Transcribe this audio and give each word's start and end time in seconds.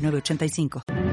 8985. 0.00 1.09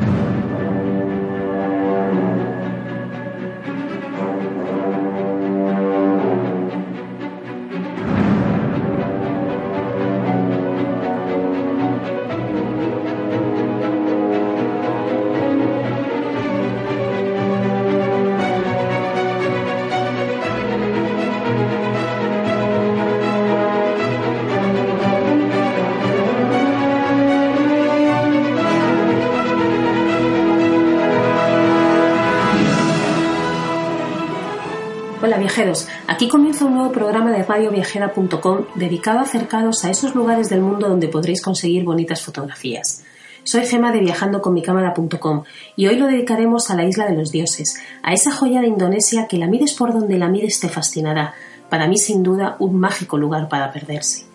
985. 35.58 35.90
aquí 36.08 36.28
comienza 36.30 36.66
un 36.66 36.76
nuevo 36.76 36.92
programa 36.92 37.32
de 37.32 37.42
radioviajera.com 37.42 38.66
dedicado 38.76 39.20
a 39.20 39.24
acercaros 39.24 39.84
a 39.84 39.90
esos 39.90 40.14
lugares 40.14 40.50
del 40.50 40.62
mundo 40.62 40.88
donde 40.88 41.08
podréis 41.08 41.42
conseguir 41.42 41.84
bonitas 41.84 42.22
fotografías. 42.22 43.04
Soy 43.44 43.66
Gema 43.66 43.92
de 43.92 44.02
viajandoconmicámara.com 44.02 45.44
y 45.76 45.88
hoy 45.88 45.96
lo 45.96 46.06
dedicaremos 46.06 46.70
a 46.70 46.76
la 46.76 46.84
isla 46.84 47.08
de 47.08 47.16
los 47.16 47.32
dioses, 47.32 47.80
a 48.04 48.14
esa 48.14 48.32
joya 48.32 48.62
de 48.62 48.68
Indonesia 48.68 49.28
que 49.28 49.38
la 49.38 49.48
mires 49.48 49.74
por 49.74 49.94
donde 49.94 50.20
la 50.20 50.28
mires 50.28 50.60
te 50.60 50.70
fascinará. 50.70 51.34
Para 51.70 51.88
mí, 51.88 51.98
sin 51.98 52.24
duda, 52.24 52.56
un 52.60 52.80
mágico 52.80 53.18
lugar 53.18 53.50
para 53.50 53.72
perderse. 53.72 54.26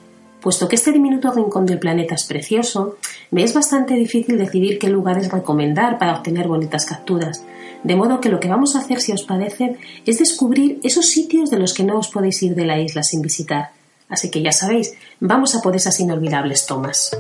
Puesto 0.41 0.67
que 0.67 0.75
este 0.75 0.91
diminuto 0.91 1.31
rincón 1.31 1.67
del 1.67 1.79
planeta 1.79 2.17
es 2.17 2.25
precioso, 2.25 2.97
me 3.31 3.45
es 3.45 3.55
bastante 3.55 3.95
difícil 3.95 4.39
decidir 4.39 4.81
qué 4.81 4.89
lugares 4.89 5.31
recomendar 5.31 5.99
para 5.99 6.17
obtener 6.17 6.49
bonitas 6.49 6.85
capturas, 6.85 7.45
de 7.85 7.97
modo 7.97 8.21
que 8.21 8.29
lo 8.29 8.41
que 8.41 8.49
vamos 8.49 8.75
a 8.75 8.81
hacer, 8.81 9.01
si 9.01 9.13
os 9.13 9.25
parece, 9.25 9.77
es 10.07 10.19
descubrir 10.19 10.81
esos 10.83 11.07
sitios 11.07 11.51
de 11.51 11.59
los 11.59 11.75
que 11.75 11.85
no 11.85 11.99
os 11.99 12.09
podéis 12.09 12.43
ir 12.43 12.55
de 12.55 12.65
la 12.65 12.81
isla 12.81 13.03
sin 13.03 13.23
visitar. 13.23 13.71
Así 14.09 14.31
que 14.31 14.43
ya 14.43 14.53
sabéis, 14.53 14.95
vamos 15.21 15.55
a 15.55 15.63
por 15.63 15.75
esas 15.75 15.99
inolvidables 16.01 16.67
tomas. 16.67 17.11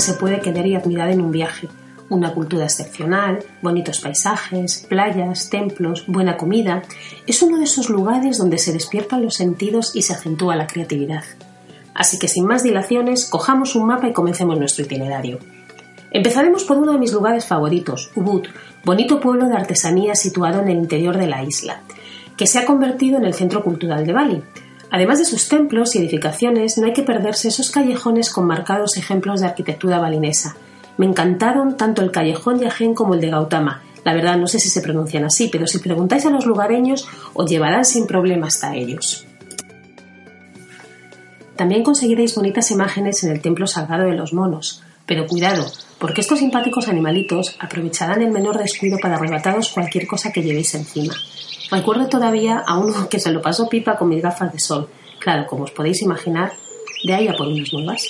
Se 0.00 0.14
puede 0.14 0.40
querer 0.40 0.66
y 0.66 0.74
admirar 0.74 1.10
en 1.10 1.20
un 1.20 1.30
viaje. 1.30 1.68
Una 2.08 2.32
cultura 2.32 2.64
excepcional, 2.64 3.44
bonitos 3.62 4.00
paisajes, 4.00 4.86
playas, 4.88 5.50
templos, 5.50 6.04
buena 6.06 6.36
comida. 6.36 6.82
Es 7.26 7.42
uno 7.42 7.58
de 7.58 7.64
esos 7.64 7.90
lugares 7.90 8.38
donde 8.38 8.58
se 8.58 8.72
despiertan 8.72 9.22
los 9.22 9.34
sentidos 9.34 9.94
y 9.94 10.02
se 10.02 10.12
acentúa 10.12 10.54
la 10.54 10.66
creatividad. 10.66 11.24
Así 11.94 12.18
que 12.18 12.28
sin 12.28 12.46
más 12.46 12.62
dilaciones, 12.62 13.26
cojamos 13.26 13.74
un 13.74 13.86
mapa 13.86 14.08
y 14.08 14.12
comencemos 14.12 14.58
nuestro 14.58 14.84
itinerario. 14.84 15.38
Empezaremos 16.10 16.64
por 16.64 16.78
uno 16.78 16.92
de 16.92 16.98
mis 16.98 17.12
lugares 17.12 17.46
favoritos, 17.46 18.10
Ubud, 18.14 18.46
bonito 18.84 19.18
pueblo 19.18 19.48
de 19.48 19.56
artesanía 19.56 20.14
situado 20.14 20.60
en 20.60 20.68
el 20.68 20.76
interior 20.76 21.16
de 21.18 21.26
la 21.26 21.42
isla, 21.42 21.80
que 22.36 22.46
se 22.46 22.58
ha 22.58 22.64
convertido 22.64 23.18
en 23.18 23.24
el 23.24 23.34
centro 23.34 23.64
cultural 23.64 24.06
de 24.06 24.12
Bali. 24.12 24.42
Además 24.90 25.18
de 25.18 25.24
sus 25.24 25.48
templos 25.48 25.94
y 25.94 25.98
edificaciones, 25.98 26.78
no 26.78 26.86
hay 26.86 26.92
que 26.92 27.02
perderse 27.02 27.48
esos 27.48 27.70
callejones 27.70 28.30
con 28.30 28.46
marcados 28.46 28.96
ejemplos 28.96 29.40
de 29.40 29.46
arquitectura 29.46 29.98
balinesa. 29.98 30.56
Me 30.96 31.06
encantaron 31.06 31.76
tanto 31.76 32.02
el 32.02 32.10
callejón 32.10 32.60
Yajen 32.60 32.94
como 32.94 33.14
el 33.14 33.20
de 33.20 33.30
Gautama. 33.30 33.82
La 34.04 34.14
verdad 34.14 34.38
no 34.38 34.46
sé 34.46 34.58
si 34.60 34.68
se 34.68 34.80
pronuncian 34.80 35.24
así, 35.24 35.48
pero 35.50 35.66
si 35.66 35.78
preguntáis 35.78 36.24
a 36.26 36.30
los 36.30 36.46
lugareños 36.46 37.08
os 37.34 37.50
llevarán 37.50 37.84
sin 37.84 38.06
problema 38.06 38.46
hasta 38.46 38.74
ellos. 38.74 39.26
También 41.56 41.82
conseguiréis 41.82 42.34
bonitas 42.34 42.70
imágenes 42.70 43.24
en 43.24 43.32
el 43.32 43.40
templo 43.40 43.66
sagrado 43.66 44.04
de 44.04 44.14
los 44.14 44.32
monos, 44.32 44.82
pero 45.06 45.26
cuidado, 45.26 45.64
porque 45.98 46.20
estos 46.20 46.40
simpáticos 46.40 46.88
animalitos 46.88 47.56
aprovecharán 47.60 48.22
el 48.22 48.32
menor 48.32 48.58
descuido 48.58 48.98
para 48.98 49.16
arrebataros 49.16 49.70
cualquier 49.70 50.06
cosa 50.06 50.32
que 50.32 50.42
llevéis 50.42 50.74
encima. 50.74 51.14
Recuerdo 51.70 52.08
todavía 52.08 52.58
a 52.58 52.78
uno 52.78 53.08
que 53.10 53.20
se 53.20 53.30
lo 53.30 53.40
pasó 53.40 53.68
pipa 53.68 53.96
con 53.96 54.08
mis 54.08 54.22
gafas 54.22 54.52
de 54.52 54.58
sol. 54.58 54.88
Claro, 55.20 55.46
como 55.46 55.64
os 55.64 55.70
podéis 55.70 56.02
imaginar, 56.02 56.52
de 57.04 57.14
ahí 57.14 57.28
a 57.28 57.36
por 57.36 57.46
unas 57.46 57.72
nuevas. 57.72 58.04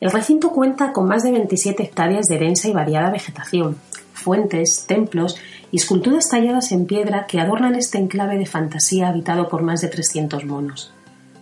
El 0.00 0.10
recinto 0.10 0.50
cuenta 0.50 0.92
con 0.92 1.06
más 1.06 1.22
de 1.22 1.30
27 1.30 1.82
hectáreas 1.82 2.26
de 2.26 2.38
densa 2.38 2.68
y 2.68 2.72
variada 2.72 3.10
vegetación, 3.10 3.76
fuentes, 4.14 4.86
templos 4.86 5.36
y 5.70 5.76
esculturas 5.76 6.28
talladas 6.30 6.72
en 6.72 6.86
piedra 6.86 7.26
que 7.26 7.38
adornan 7.38 7.74
este 7.74 7.98
enclave 7.98 8.38
de 8.38 8.46
fantasía 8.46 9.08
habitado 9.08 9.48
por 9.48 9.62
más 9.62 9.82
de 9.82 9.88
300 9.88 10.44
monos. 10.46 10.92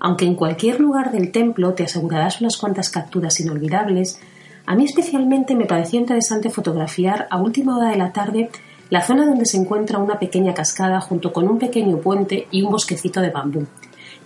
Aunque 0.00 0.25
en 0.25 0.34
cualquier 0.34 0.81
lugar 0.81 1.12
del 1.12 1.31
templo 1.31 1.75
te 1.75 1.84
asegurarás 1.84 2.41
unas 2.41 2.56
cuantas 2.56 2.91
capturas 2.91 3.41
inolvidables, 3.41 4.20
a 4.68 4.74
mí 4.74 4.84
especialmente 4.84 5.54
me 5.54 5.64
pareció 5.64 5.98
interesante 5.98 6.50
fotografiar 6.50 7.26
a 7.30 7.40
última 7.40 7.78
hora 7.78 7.88
de 7.88 7.96
la 7.96 8.12
tarde 8.12 8.50
la 8.90 9.00
zona 9.00 9.24
donde 9.24 9.46
se 9.46 9.56
encuentra 9.56 9.96
una 9.96 10.18
pequeña 10.18 10.52
cascada 10.52 11.00
junto 11.00 11.32
con 11.32 11.48
un 11.48 11.58
pequeño 11.58 11.96
puente 12.02 12.48
y 12.50 12.60
un 12.60 12.72
bosquecito 12.72 13.22
de 13.22 13.30
bambú, 13.30 13.66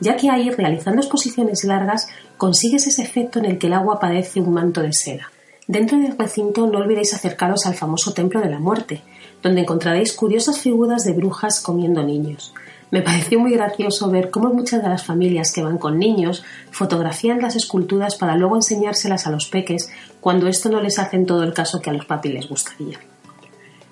ya 0.01 0.17
que 0.17 0.31
ahí, 0.31 0.51
realizando 0.51 1.01
exposiciones 1.01 1.63
largas, 1.63 2.09
consigues 2.39 2.89
ese 2.89 3.03
efecto 3.03 3.39
en 3.39 3.45
el 3.45 3.59
que 3.59 3.69
el 3.69 3.75
agua 3.75 4.01
parece 4.01 4.41
un 4.41 4.53
manto 4.53 4.81
de 4.83 4.93
seda. 4.93 5.31
Dentro 5.69 5.97
del 5.97 6.19
recinto 6.19 6.67
no 6.67 6.79
olvidéis 6.79 7.15
acercaros 7.15 7.65
al 7.67 7.75
famoso 7.75 8.13
Templo 8.13 8.41
de 8.41 8.51
la 8.51 8.59
Muerte, 8.59 9.01
donde 9.45 9.61
encontraréis 9.61 10.13
curiosas 10.13 10.59
figuras 10.59 11.05
de 11.05 11.13
brujas 11.13 11.61
comiendo 11.61 12.03
niños. 12.03 12.53
Me 12.93 13.01
pareció 13.01 13.41
muy 13.41 13.53
gracioso 13.53 14.11
ver 14.11 14.29
cómo 14.29 14.53
muchas 14.53 14.83
de 14.83 14.89
las 14.91 15.03
familias 15.03 15.51
que 15.51 15.63
van 15.63 15.79
con 15.79 15.99
niños 15.99 16.45
fotografían 16.71 17.41
las 17.41 17.57
esculturas 17.57 18.17
para 18.17 18.37
luego 18.37 18.57
enseñárselas 18.57 19.27
a 19.27 19.31
los 19.31 19.49
peques 19.49 19.91
cuando 20.21 20.47
esto 20.47 20.69
no 20.69 20.79
les 20.79 20.99
hace 20.99 21.17
en 21.17 21.25
todo 21.25 21.43
el 21.43 21.55
caso 21.55 21.81
que 21.81 21.89
a 21.89 21.95
los 21.95 22.05
papis 22.05 22.35
les 22.35 22.49
gustaría. 22.51 23.01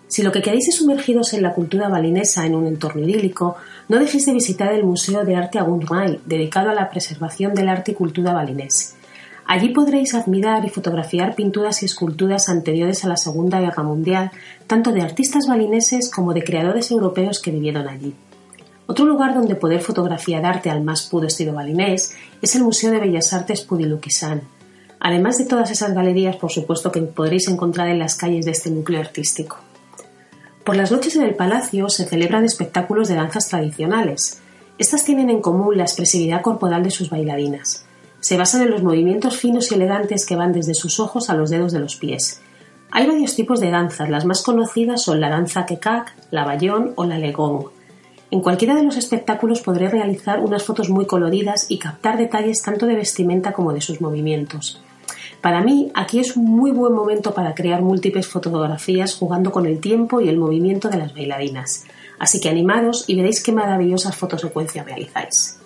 Si 0.06 0.22
lo 0.22 0.30
que 0.30 0.42
queréis 0.42 0.68
es 0.68 0.76
sumergidos 0.76 1.32
en 1.32 1.42
la 1.42 1.54
cultura 1.54 1.88
balinesa 1.88 2.44
en 2.44 2.54
un 2.54 2.66
entorno 2.66 3.02
idílico, 3.02 3.56
no 3.88 3.98
dejéis 3.98 4.26
de 4.26 4.34
visitar 4.34 4.70
el 4.74 4.84
Museo 4.84 5.24
de 5.24 5.34
Arte 5.34 5.58
Agundmai, 5.58 6.20
dedicado 6.26 6.68
a 6.68 6.74
la 6.74 6.90
preservación 6.90 7.54
del 7.54 7.70
arte 7.70 7.92
y 7.92 7.94
cultura 7.94 8.34
balinese. 8.34 8.96
Allí 9.46 9.70
podréis 9.70 10.12
admirar 10.12 10.66
y 10.66 10.68
fotografiar 10.68 11.34
pinturas 11.34 11.82
y 11.82 11.86
esculturas 11.86 12.50
anteriores 12.50 13.02
a 13.02 13.08
la 13.08 13.16
Segunda 13.16 13.60
Guerra 13.60 13.82
Mundial, 13.82 14.30
tanto 14.66 14.92
de 14.92 15.00
artistas 15.00 15.46
balineses 15.48 16.10
como 16.10 16.34
de 16.34 16.44
creadores 16.44 16.90
europeos 16.90 17.40
que 17.40 17.50
vivieron 17.50 17.88
allí. 17.88 18.14
Otro 18.90 19.04
lugar 19.04 19.34
donde 19.34 19.54
poder 19.54 19.82
fotografiar 19.82 20.44
arte 20.44 20.68
al 20.68 20.82
más 20.82 21.02
puro 21.02 21.28
estilo 21.28 21.52
balinés 21.52 22.12
es 22.42 22.56
el 22.56 22.64
Museo 22.64 22.90
de 22.90 22.98
Bellas 22.98 23.32
Artes 23.32 23.60
Pudilukisan. 23.60 24.42
Además 24.98 25.38
de 25.38 25.44
todas 25.44 25.70
esas 25.70 25.94
galerías, 25.94 26.34
por 26.34 26.50
supuesto, 26.50 26.90
que 26.90 27.00
podréis 27.02 27.46
encontrar 27.46 27.86
en 27.86 28.00
las 28.00 28.16
calles 28.16 28.46
de 28.46 28.50
este 28.50 28.68
núcleo 28.68 28.98
artístico. 28.98 29.58
Por 30.64 30.74
las 30.74 30.90
noches 30.90 31.14
en 31.14 31.22
el 31.22 31.36
palacio 31.36 31.88
se 31.88 32.04
celebran 32.04 32.44
espectáculos 32.44 33.06
de 33.06 33.14
danzas 33.14 33.48
tradicionales. 33.48 34.40
Estas 34.76 35.04
tienen 35.04 35.30
en 35.30 35.40
común 35.40 35.76
la 35.76 35.84
expresividad 35.84 36.42
corporal 36.42 36.82
de 36.82 36.90
sus 36.90 37.10
bailarinas. 37.10 37.84
Se 38.18 38.36
basan 38.36 38.62
en 38.62 38.72
los 38.72 38.82
movimientos 38.82 39.36
finos 39.36 39.70
y 39.70 39.76
elegantes 39.76 40.26
que 40.26 40.34
van 40.34 40.52
desde 40.52 40.74
sus 40.74 40.98
ojos 40.98 41.30
a 41.30 41.34
los 41.34 41.50
dedos 41.50 41.70
de 41.70 41.78
los 41.78 41.94
pies. 41.94 42.40
Hay 42.90 43.06
varios 43.06 43.36
tipos 43.36 43.60
de 43.60 43.70
danzas, 43.70 44.10
las 44.10 44.24
más 44.24 44.42
conocidas 44.42 45.04
son 45.04 45.20
la 45.20 45.28
danza 45.28 45.64
kekak, 45.64 46.12
la 46.32 46.44
bayón 46.44 46.92
o 46.96 47.04
la 47.04 47.18
legón. 47.18 47.66
En 48.32 48.42
cualquiera 48.42 48.76
de 48.76 48.84
los 48.84 48.96
espectáculos 48.96 49.60
podré 49.60 49.88
realizar 49.88 50.40
unas 50.40 50.62
fotos 50.62 50.88
muy 50.88 51.04
coloridas 51.06 51.66
y 51.68 51.78
captar 51.78 52.16
detalles 52.16 52.62
tanto 52.62 52.86
de 52.86 52.94
vestimenta 52.94 53.52
como 53.52 53.72
de 53.72 53.80
sus 53.80 54.00
movimientos. 54.00 54.80
Para 55.40 55.62
mí, 55.62 55.90
aquí 55.94 56.20
es 56.20 56.36
un 56.36 56.44
muy 56.44 56.70
buen 56.70 56.92
momento 56.92 57.34
para 57.34 57.54
crear 57.54 57.82
múltiples 57.82 58.28
fotografías 58.28 59.16
jugando 59.16 59.50
con 59.50 59.66
el 59.66 59.80
tiempo 59.80 60.20
y 60.20 60.28
el 60.28 60.36
movimiento 60.36 60.88
de 60.88 60.98
las 60.98 61.14
bailarinas. 61.14 61.86
Así 62.18 62.40
que 62.40 62.50
animaros 62.50 63.04
y 63.08 63.16
veréis 63.16 63.42
qué 63.42 63.50
maravillosas 63.50 64.16
fotosecuencias 64.16 64.86
realizáis. 64.86 65.56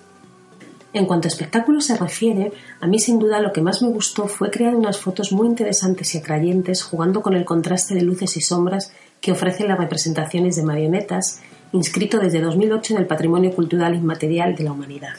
En 0.94 1.06
cuanto 1.06 1.26
a 1.26 1.30
espectáculos 1.30 1.86
se 1.86 1.96
refiere, 1.96 2.52
a 2.80 2.86
mí 2.86 3.00
sin 3.00 3.18
duda 3.18 3.40
lo 3.40 3.52
que 3.52 3.60
más 3.60 3.82
me 3.82 3.88
gustó 3.88 4.28
fue 4.28 4.52
crear 4.52 4.76
unas 4.76 4.96
fotos 4.96 5.32
muy 5.32 5.48
interesantes 5.48 6.14
y 6.14 6.18
atrayentes 6.18 6.84
jugando 6.84 7.20
con 7.20 7.34
el 7.34 7.44
contraste 7.44 7.94
de 7.94 8.02
luces 8.02 8.36
y 8.36 8.40
sombras 8.40 8.92
que 9.20 9.32
ofrecen 9.32 9.66
las 9.66 9.78
representaciones 9.78 10.54
de 10.54 10.62
marionetas, 10.62 11.40
inscrito 11.74 12.18
desde 12.18 12.40
2008 12.40 12.94
en 12.94 13.00
el 13.00 13.06
Patrimonio 13.06 13.52
Cultural 13.52 13.94
Inmaterial 13.94 14.54
de 14.54 14.64
la 14.64 14.72
Humanidad. 14.72 15.14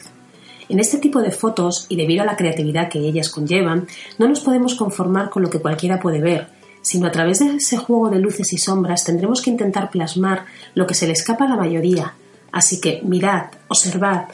En 0.68 0.80
este 0.80 0.98
tipo 0.98 1.20
de 1.20 1.30
fotos, 1.30 1.86
y 1.88 1.96
debido 1.96 2.22
a 2.22 2.26
la 2.26 2.36
creatividad 2.36 2.88
que 2.88 2.98
ellas 2.98 3.28
conllevan, 3.28 3.86
no 4.18 4.26
nos 4.26 4.40
podemos 4.40 4.74
conformar 4.74 5.28
con 5.28 5.42
lo 5.42 5.50
que 5.50 5.60
cualquiera 5.60 6.00
puede 6.00 6.20
ver, 6.20 6.48
sino 6.80 7.06
a 7.06 7.12
través 7.12 7.40
de 7.40 7.56
ese 7.56 7.76
juego 7.76 8.08
de 8.08 8.20
luces 8.20 8.52
y 8.52 8.58
sombras 8.58 9.04
tendremos 9.04 9.42
que 9.42 9.50
intentar 9.50 9.90
plasmar 9.90 10.46
lo 10.74 10.86
que 10.86 10.94
se 10.94 11.06
le 11.06 11.12
escapa 11.12 11.44
a 11.44 11.48
la 11.48 11.56
mayoría. 11.56 12.14
Así 12.52 12.80
que 12.80 13.00
mirad, 13.04 13.48
observad, 13.68 14.24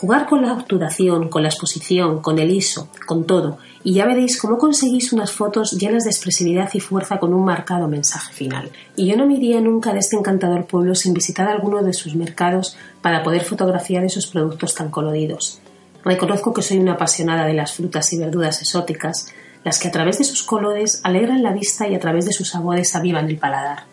Jugar 0.00 0.26
con 0.26 0.42
la 0.42 0.52
obturación, 0.52 1.28
con 1.28 1.44
la 1.44 1.50
exposición, 1.50 2.20
con 2.20 2.40
el 2.40 2.50
ISO, 2.50 2.88
con 3.06 3.24
todo, 3.24 3.58
y 3.84 3.94
ya 3.94 4.04
veréis 4.04 4.40
cómo 4.40 4.58
conseguís 4.58 5.12
unas 5.12 5.30
fotos 5.30 5.78
llenas 5.78 6.02
de 6.02 6.10
expresividad 6.10 6.68
y 6.74 6.80
fuerza 6.80 7.18
con 7.18 7.32
un 7.32 7.44
marcado 7.44 7.86
mensaje 7.86 8.32
final. 8.32 8.72
Y 8.96 9.06
yo 9.06 9.16
no 9.16 9.24
me 9.24 9.34
iría 9.34 9.60
nunca 9.60 9.92
de 9.92 10.00
este 10.00 10.16
encantador 10.16 10.66
pueblo 10.66 10.96
sin 10.96 11.14
visitar 11.14 11.46
alguno 11.46 11.80
de 11.84 11.92
sus 11.92 12.16
mercados 12.16 12.76
para 13.02 13.22
poder 13.22 13.44
fotografiar 13.44 14.04
esos 14.04 14.26
productos 14.26 14.74
tan 14.74 14.90
coloridos. 14.90 15.60
Reconozco 16.04 16.52
que 16.52 16.62
soy 16.62 16.78
una 16.78 16.94
apasionada 16.94 17.46
de 17.46 17.54
las 17.54 17.72
frutas 17.72 18.12
y 18.12 18.18
verduras 18.18 18.60
exóticas, 18.62 19.28
las 19.62 19.78
que 19.78 19.88
a 19.88 19.92
través 19.92 20.18
de 20.18 20.24
sus 20.24 20.42
colores 20.42 21.02
alegran 21.04 21.44
la 21.44 21.52
vista 21.52 21.86
y 21.86 21.94
a 21.94 22.00
través 22.00 22.26
de 22.26 22.32
sus 22.32 22.48
sabores 22.50 22.96
avivan 22.96 23.30
el 23.30 23.38
paladar. 23.38 23.84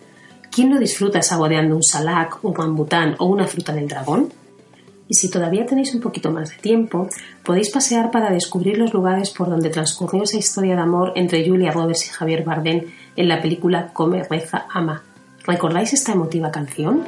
¿Quién 0.49 0.71
no 0.71 0.79
disfruta 0.79 1.21
saboreando 1.21 1.75
un 1.75 1.83
salac, 1.83 2.43
un 2.43 2.55
rambután 2.55 3.15
o 3.19 3.27
una 3.27 3.45
fruta 3.45 3.71
del 3.71 3.87
dragón? 3.87 4.40
y 5.11 5.15
si 5.15 5.29
todavía 5.29 5.65
tenéis 5.65 5.93
un 5.93 5.99
poquito 5.99 6.31
más 6.31 6.51
de 6.51 6.55
tiempo, 6.55 7.09
podéis 7.43 7.69
pasear 7.69 8.11
para 8.11 8.31
descubrir 8.31 8.77
los 8.77 8.93
lugares 8.93 9.29
por 9.31 9.49
donde 9.49 9.69
transcurrió 9.69 10.23
esa 10.23 10.37
historia 10.37 10.73
de 10.75 10.81
amor 10.81 11.11
entre 11.15 11.45
Julia 11.45 11.69
Roberts 11.69 12.07
y 12.07 12.11
Javier 12.11 12.45
Bardem 12.45 12.85
en 13.17 13.27
la 13.27 13.41
película 13.41 13.89
Come, 13.91 14.23
Reza, 14.23 14.67
Ama. 14.69 15.03
¿Recordáis 15.45 15.91
esta 15.91 16.13
emotiva 16.13 16.49
canción? 16.49 17.03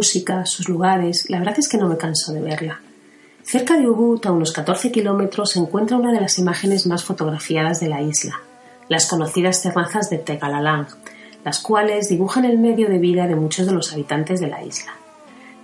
Música, 0.00 0.46
sus 0.46 0.66
lugares, 0.66 1.28
la 1.28 1.40
verdad 1.40 1.58
es 1.58 1.68
que 1.68 1.76
no 1.76 1.86
me 1.86 1.98
canso 1.98 2.32
de 2.32 2.40
verla. 2.40 2.80
Cerca 3.42 3.76
de 3.76 3.86
Ubud, 3.86 4.24
a 4.24 4.32
unos 4.32 4.50
14 4.50 4.90
kilómetros, 4.90 5.50
se 5.50 5.58
encuentra 5.58 5.98
una 5.98 6.10
de 6.10 6.22
las 6.22 6.38
imágenes 6.38 6.86
más 6.86 7.04
fotografiadas 7.04 7.80
de 7.80 7.88
la 7.90 8.00
isla, 8.00 8.40
las 8.88 9.06
conocidas 9.06 9.60
terrazas 9.60 10.08
de 10.08 10.16
Tegalalang, 10.16 10.86
las 11.44 11.60
cuales 11.60 12.08
dibujan 12.08 12.46
el 12.46 12.56
medio 12.56 12.88
de 12.88 12.96
vida 12.96 13.26
de 13.26 13.36
muchos 13.36 13.66
de 13.66 13.72
los 13.72 13.92
habitantes 13.92 14.40
de 14.40 14.46
la 14.46 14.64
isla. 14.64 14.94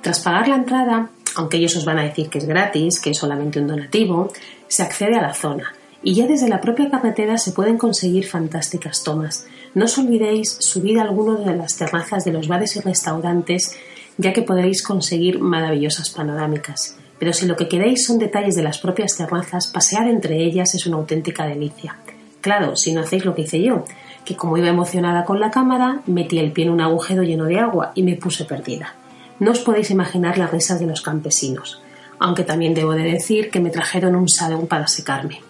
Tras 0.02 0.20
pagar 0.20 0.48
la 0.48 0.56
entrada, 0.56 1.08
aunque 1.34 1.56
ellos 1.56 1.74
os 1.74 1.86
van 1.86 1.98
a 1.98 2.04
decir 2.04 2.28
que 2.28 2.36
es 2.36 2.44
gratis, 2.44 3.00
que 3.00 3.12
es 3.12 3.16
solamente 3.16 3.58
un 3.58 3.68
donativo, 3.68 4.30
se 4.68 4.82
accede 4.82 5.16
a 5.16 5.22
la 5.22 5.32
zona 5.32 5.72
y 6.02 6.12
ya 6.12 6.26
desde 6.26 6.48
la 6.48 6.60
propia 6.60 6.90
carretera 6.90 7.38
se 7.38 7.52
pueden 7.52 7.78
conseguir 7.78 8.26
fantásticas 8.26 9.02
tomas. 9.02 9.46
No 9.74 9.86
os 9.86 9.96
olvidéis 9.96 10.58
subir 10.60 10.98
a 10.98 11.04
alguno 11.04 11.36
de 11.36 11.56
las 11.56 11.78
terrazas 11.78 12.26
de 12.26 12.32
los 12.32 12.48
bares 12.48 12.76
y 12.76 12.80
restaurantes 12.80 13.74
ya 14.18 14.32
que 14.32 14.42
podréis 14.42 14.82
conseguir 14.82 15.40
maravillosas 15.40 16.10
panorámicas. 16.10 16.96
Pero 17.18 17.32
si 17.32 17.46
lo 17.46 17.56
que 17.56 17.68
queréis 17.68 18.06
son 18.06 18.18
detalles 18.18 18.54
de 18.54 18.62
las 18.62 18.78
propias 18.78 19.16
terrazas, 19.16 19.68
pasear 19.68 20.08
entre 20.08 20.42
ellas 20.42 20.74
es 20.74 20.86
una 20.86 20.96
auténtica 20.96 21.46
delicia. 21.46 21.96
Claro, 22.40 22.76
si 22.76 22.92
no 22.92 23.00
hacéis 23.00 23.24
lo 23.24 23.34
que 23.34 23.42
hice 23.42 23.62
yo, 23.62 23.84
que 24.24 24.36
como 24.36 24.56
iba 24.58 24.68
emocionada 24.68 25.24
con 25.24 25.40
la 25.40 25.50
cámara, 25.50 26.02
metí 26.06 26.38
el 26.38 26.52
pie 26.52 26.66
en 26.66 26.72
un 26.72 26.80
agujero 26.80 27.22
lleno 27.22 27.44
de 27.44 27.58
agua 27.58 27.92
y 27.94 28.02
me 28.02 28.16
puse 28.16 28.44
perdida. 28.44 28.94
No 29.38 29.52
os 29.52 29.60
podéis 29.60 29.90
imaginar 29.90 30.38
las 30.38 30.50
risas 30.50 30.80
de 30.80 30.86
los 30.86 31.00
campesinos, 31.00 31.82
aunque 32.18 32.44
también 32.44 32.74
debo 32.74 32.92
de 32.92 33.04
decir 33.04 33.50
que 33.50 33.60
me 33.60 33.70
trajeron 33.70 34.14
un 34.14 34.28
sadón 34.28 34.66
para 34.66 34.88
secarme. 34.88 35.40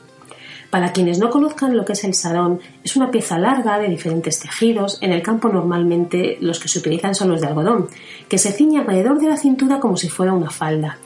Para 0.77 0.93
quienes 0.93 1.19
no 1.19 1.31
conozcan 1.31 1.75
lo 1.75 1.87
que 1.87 1.95
es 1.95 2.05
el 2.05 2.13
sarón, 2.13 2.61
es 2.85 2.97
una 2.97 3.11
pieza 3.11 3.39
larga 3.39 3.79
de 3.79 3.89
diferentes 3.89 4.41
tejidos. 4.41 4.99
En 5.01 5.11
el 5.11 5.23
campo 5.23 5.49
normalmente 5.49 6.37
los 6.43 6.61
que 6.61 6.69
se 6.69 6.81
utilizan 6.81 7.15
son 7.15 7.31
los 7.31 7.41
de 7.41 7.47
algodón, 7.47 7.89
que 8.29 8.37
se 8.37 8.53
ciñe 8.53 8.81
alrededor 8.81 9.19
de 9.19 9.29
la 9.29 9.39
cintura 9.39 9.81
como 9.81 9.97
si 9.97 10.11
fuera 10.11 10.35
una 10.35 10.51
falda. 10.51 10.99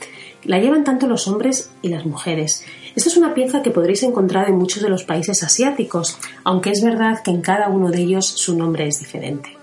La 0.43 0.59
llevan 0.59 0.83
tanto 0.83 1.07
los 1.07 1.25
hombres 1.29 1.71
y 1.81 1.87
las 1.87 2.05
mujeres. 2.05 2.65
Esta 2.97 3.07
es 3.07 3.15
una 3.15 3.33
pieza 3.33 3.61
que 3.61 3.71
podréis 3.71 4.03
encontrar 4.03 4.49
en 4.49 4.57
muchos 4.57 4.83
de 4.83 4.89
los 4.89 5.05
países 5.05 5.41
asiáticos, 5.41 6.17
aunque 6.43 6.71
es 6.71 6.83
verdad 6.83 7.23
que 7.23 7.31
en 7.31 7.39
cada 7.39 7.69
uno 7.69 7.91
de 7.91 8.01
ellos 8.01 8.25
su 8.25 8.57
nombre 8.57 8.89
es 8.89 8.99
diferente. 8.99 9.55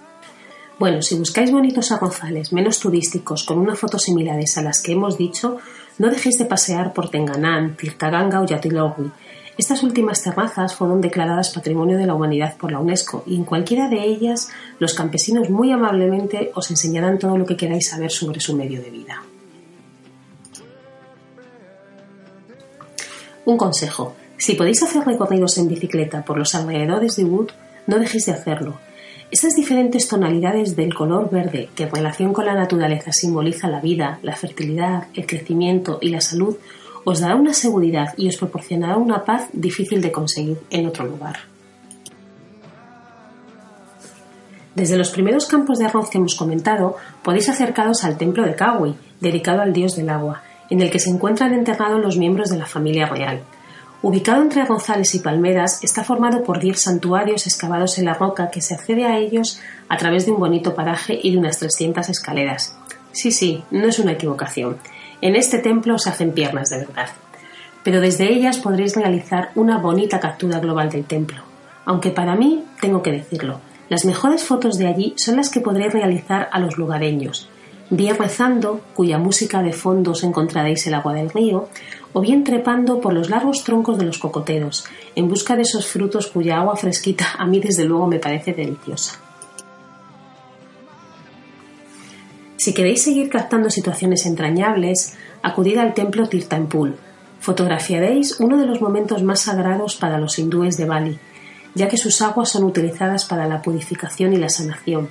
Bueno, 0.79 1.03
si 1.03 1.17
buscáis 1.17 1.53
bonitos 1.53 1.93
arrozales 1.93 2.51
menos 2.51 2.81
turísticos 2.81 3.45
con 3.45 3.59
unas 3.59 3.79
fotos 3.79 4.05
similares 4.05 4.57
a 4.57 4.63
las 4.63 4.81
que 4.81 4.93
hemos 4.93 5.19
dicho, 5.19 5.59
no 5.99 6.09
dejéis 6.09 6.39
de 6.39 6.47
pasear 6.47 6.95
por 6.95 7.11
Tenganan, 7.11 7.77
Tirkaganga 7.77 8.41
o 8.41 8.47
Yatilogui. 8.47 9.11
Estas 9.59 9.83
últimas 9.83 10.23
terrazas 10.23 10.73
fueron 10.77 11.01
declaradas 11.01 11.51
Patrimonio 11.51 11.99
de 11.99 12.07
la 12.07 12.15
Humanidad 12.15 12.57
por 12.57 12.71
la 12.71 12.79
UNESCO 12.79 13.25
y 13.27 13.35
en 13.35 13.43
cualquiera 13.43 13.89
de 13.89 14.05
ellas 14.05 14.51
los 14.79 14.95
campesinos 14.95 15.51
muy 15.51 15.73
amablemente 15.73 16.53
os 16.55 16.71
enseñarán 16.71 17.19
todo 17.19 17.37
lo 17.37 17.45
que 17.45 17.57
queráis 17.57 17.89
saber 17.89 18.13
sobre 18.13 18.39
su 18.39 18.55
medio 18.57 18.81
de 18.81 18.91
vida. 18.91 19.21
Un 23.47 23.59
consejo. 23.59 24.15
Si 24.37 24.55
podéis 24.55 24.85
hacer 24.85 25.05
recorridos 25.05 25.59
en 25.59 25.67
bicicleta 25.67 26.25
por 26.25 26.39
los 26.39 26.55
alrededores 26.55 27.17
de 27.17 27.25
Wood, 27.25 27.51
no 27.89 27.99
dejéis 27.99 28.27
de 28.27 28.33
hacerlo. 28.33 28.79
Estas 29.33 29.57
diferentes 29.57 30.07
tonalidades 30.07 30.77
del 30.77 30.95
color 30.95 31.31
verde, 31.31 31.69
que 31.75 31.83
en 31.83 31.91
relación 31.91 32.33
con 32.33 32.47
la 32.47 32.55
naturaleza 32.55 33.13
simboliza 33.13 33.69
la 33.69 33.81
vida, 33.81 34.21
la 34.23 34.37
fertilidad, 34.37 35.09
el 35.15 35.27
crecimiento 35.27 35.99
y 36.01 36.11
la 36.11 36.21
salud, 36.21 36.57
os 37.05 37.21
dará 37.21 37.37
una 37.37 37.53
seguridad 37.53 38.15
y 38.17 38.29
os 38.29 38.37
proporcionará 38.37 38.97
una 38.97 39.25
paz 39.25 39.49
difícil 39.53 40.01
de 40.01 40.13
conseguir 40.13 40.59
en 40.71 40.87
otro 40.87 41.05
lugar. 41.07 41.39
Desde 44.75 44.97
los 44.97 45.11
primeros 45.11 45.47
campos 45.47 45.79
de 45.79 45.87
arroz 45.87 46.09
que 46.09 46.19
hemos 46.19 46.37
comentado, 46.37 46.97
podéis 47.23 47.49
acercaros 47.49 48.05
al 48.05 48.17
templo 48.17 48.45
de 48.45 48.55
Kawi, 48.55 48.95
dedicado 49.21 49.61
al 49.61 49.73
dios 49.73 49.97
del 49.97 50.09
agua, 50.09 50.43
en 50.71 50.81
el 50.81 50.91
que 50.91 51.01
se 51.01 51.11
encuentran 51.11 51.53
enterrados 51.53 52.01
los 52.01 52.17
miembros 52.17 52.51
de 52.51 52.59
la 52.59 52.67
familia 52.67 53.07
real. 53.07 53.43
Ubicado 54.01 54.41
entre 54.41 54.63
arrozales 54.63 55.13
y 55.17 55.19
palmeras, 55.19 55.83
está 55.83 56.05
formado 56.05 56.45
por 56.45 56.61
diez 56.61 56.81
santuarios 56.81 57.49
excavados 57.49 57.99
en 57.99 58.05
la 58.05 58.15
roca 58.15 58.51
que 58.51 58.61
se 58.61 58.75
accede 58.75 59.05
a 59.05 59.19
ellos 59.19 59.61
a 59.89 59.97
través 59.97 60.27
de 60.27 60.31
un 60.31 60.39
bonito 60.39 60.77
paraje 60.77 61.19
y 61.21 61.33
de 61.33 61.39
unas 61.39 61.59
300 61.59 62.09
escaleras. 62.09 62.77
Sí, 63.11 63.33
sí, 63.33 63.65
no 63.73 63.89
es 63.89 63.99
una 63.99 64.13
equivocación. 64.13 64.79
En 65.21 65.35
este 65.35 65.59
templo 65.59 65.99
se 65.99 66.11
hacen 66.11 66.33
piernas 66.33 66.71
de 66.71 66.79
verdad. 66.79 67.09
Pero 67.83 68.01
desde 68.01 68.33
ellas 68.33 68.59
podréis 68.59 68.95
realizar 68.95 69.51
una 69.55 69.79
bonita 69.79 70.21
captura 70.21 70.61
global 70.61 70.91
del 70.91 71.05
templo. 71.05 71.43
Aunque 71.85 72.11
para 72.11 72.37
mí, 72.37 72.65
tengo 72.81 73.03
que 73.03 73.13
decirlo, 73.13 73.61
las 73.89 74.05
mejores 74.05 74.45
fotos 74.45 74.79
de 74.79 74.87
allí 74.87 75.15
son 75.17 75.37
las 75.37 75.49
que 75.49 75.61
podréis 75.61 75.93
realizar 75.93 76.49
a 76.53 76.61
los 76.61 76.77
lugareños, 76.77 77.49
bien 77.91 78.17
rezando, 78.17 78.81
cuya 78.95 79.19
música 79.19 79.63
de 79.63 79.73
fondo 79.73 80.13
os 80.13 80.23
encontraréis 80.23 80.87
el 80.87 80.95
agua 80.95 81.15
del 81.15 81.31
río, 81.31 81.69
o 82.13 82.21
bien 82.21 82.45
trepando 82.45 83.01
por 83.01 83.13
los 83.13 83.31
largos 83.31 83.65
troncos 83.65 83.99
de 83.99 84.05
los 84.05 84.19
cocoteros, 84.19 84.85
en 85.17 85.29
busca 85.29 85.57
de 85.57 85.63
esos 85.63 85.87
frutos 85.87 86.27
cuya 86.27 86.59
agua 86.59 86.77
fresquita 86.77 87.27
a 87.39 87.47
mí 87.47 87.61
desde 87.61 87.85
luego 87.85 88.07
me 88.07 88.19
parece 88.19 88.53
deliciosa. 88.53 89.28
Si 92.59 92.75
queréis 92.75 93.03
seguir 93.05 93.31
captando 93.31 93.71
situaciones 93.71 94.27
entrañables, 94.27 95.15
acudid 95.43 95.79
al 95.79 95.95
templo 95.95 96.29
Tirtampul. 96.29 96.97
Fotografiaréis 97.39 98.41
uno 98.41 98.57
de 98.57 98.67
los 98.67 98.81
momentos 98.81 99.23
más 99.23 99.43
sagrados 99.43 99.95
para 99.95 100.19
los 100.19 100.41
hindúes 100.41 100.77
de 100.77 100.85
Bali, 100.85 101.19
ya 101.77 101.87
que 101.87 101.97
sus 101.97 102.21
aguas 102.21 102.49
son 102.49 102.65
utilizadas 102.65 103.27
para 103.27 103.47
la 103.47 103.63
purificación 103.63 104.33
y 104.33 104.39
la 104.39 104.49
sanación. 104.49 105.09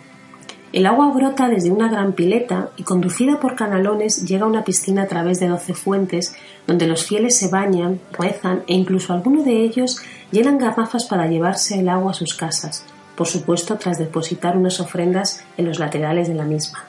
El 0.74 0.86
agua 0.88 1.10
brota 1.14 1.48
desde 1.48 1.72
una 1.72 1.90
gran 1.90 2.12
pileta 2.12 2.72
y 2.76 2.84
conducida 2.84 3.40
por 3.40 3.56
canalones 3.56 4.26
llega 4.28 4.44
a 4.44 4.50
una 4.50 4.66
piscina 4.66 5.04
a 5.04 5.08
través 5.08 5.40
de 5.40 5.48
doce 5.48 5.74
fuentes 5.74 6.36
donde 6.68 6.86
los 6.86 7.06
fieles 7.06 7.38
se 7.38 7.48
bañan, 7.48 8.02
rezan 8.12 8.64
e 8.68 8.74
incluso 8.74 9.14
algunos 9.14 9.46
de 9.46 9.64
ellos 9.64 10.02
llenan 10.32 10.58
garrafas 10.58 11.06
para 11.06 11.28
llevarse 11.28 11.80
el 11.80 11.88
agua 11.88 12.12
a 12.12 12.16
sus 12.16 12.36
casas, 12.36 12.84
por 13.16 13.28
supuesto 13.28 13.78
tras 13.78 13.98
depositar 13.98 14.58
unas 14.58 14.82
ofrendas 14.82 15.46
en 15.56 15.66
los 15.66 15.80
laterales 15.80 16.28
de 16.28 16.36
la 16.36 16.44
misma. 16.44 16.87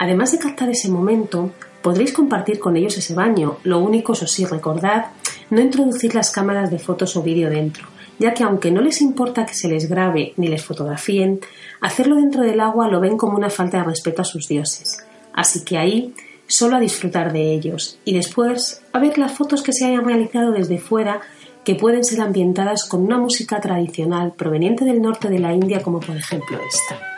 Además 0.00 0.32
de 0.32 0.38
captar 0.38 0.70
ese 0.70 0.88
momento, 0.88 1.50
podréis 1.82 2.14
compartir 2.14 2.58
con 2.58 2.74
ellos 2.74 2.96
ese 2.96 3.14
baño. 3.14 3.58
Lo 3.64 3.80
único, 3.80 4.14
eso 4.14 4.26
sí, 4.26 4.46
recordad 4.46 5.08
no 5.50 5.60
introducir 5.60 6.14
las 6.14 6.30
cámaras 6.30 6.70
de 6.70 6.78
fotos 6.78 7.16
o 7.16 7.22
vídeo 7.22 7.50
dentro, 7.50 7.86
ya 8.18 8.32
que 8.32 8.42
aunque 8.42 8.70
no 8.70 8.80
les 8.80 9.02
importa 9.02 9.44
que 9.44 9.52
se 9.52 9.68
les 9.68 9.90
grabe 9.90 10.32
ni 10.38 10.48
les 10.48 10.64
fotografíen, 10.64 11.40
hacerlo 11.82 12.16
dentro 12.16 12.42
del 12.42 12.60
agua 12.60 12.88
lo 12.88 12.98
ven 12.98 13.18
como 13.18 13.36
una 13.36 13.50
falta 13.50 13.76
de 13.76 13.84
respeto 13.84 14.22
a 14.22 14.24
sus 14.24 14.48
dioses. 14.48 15.04
Así 15.34 15.64
que 15.64 15.76
ahí 15.76 16.14
solo 16.46 16.76
a 16.76 16.80
disfrutar 16.80 17.30
de 17.34 17.52
ellos 17.52 17.98
y 18.06 18.14
después 18.14 18.80
a 18.94 19.00
ver 19.00 19.18
las 19.18 19.32
fotos 19.32 19.62
que 19.62 19.74
se 19.74 19.84
hayan 19.84 20.06
realizado 20.06 20.50
desde 20.50 20.78
fuera 20.78 21.20
que 21.62 21.74
pueden 21.74 22.04
ser 22.04 22.22
ambientadas 22.22 22.88
con 22.88 23.02
una 23.02 23.18
música 23.18 23.60
tradicional 23.60 24.32
proveniente 24.32 24.86
del 24.86 25.02
norte 25.02 25.28
de 25.28 25.40
la 25.40 25.52
India 25.52 25.82
como 25.82 26.00
por 26.00 26.16
ejemplo 26.16 26.58
esta. 26.66 27.09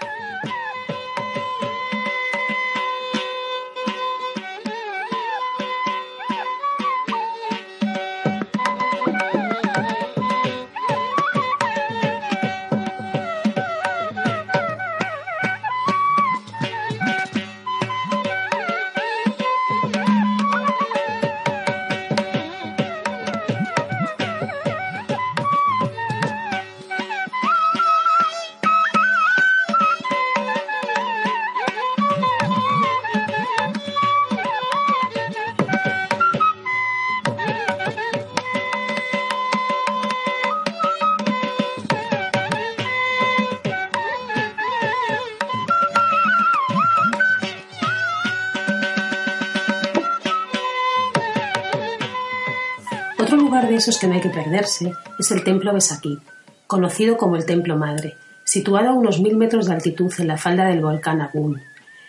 De 53.31 53.77
esos 53.77 53.99
que 53.99 54.07
no 54.07 54.15
hay 54.15 54.21
que 54.21 54.31
perderse 54.31 54.93
es 55.19 55.31
el 55.31 55.45
templo 55.45 55.73
Besakí, 55.73 56.19
conocido 56.67 57.17
como 57.17 57.37
el 57.37 57.47
Templo 57.47 57.77
Madre, 57.77 58.17
situado 58.45 58.89
a 58.89 58.95
unos 58.95 59.21
mil 59.21 59.37
metros 59.37 59.67
de 59.67 59.75
altitud 59.75 60.13
en 60.19 60.27
la 60.27 60.37
falda 60.37 60.67
del 60.67 60.81
volcán 60.81 61.21
Agún. 61.21 61.61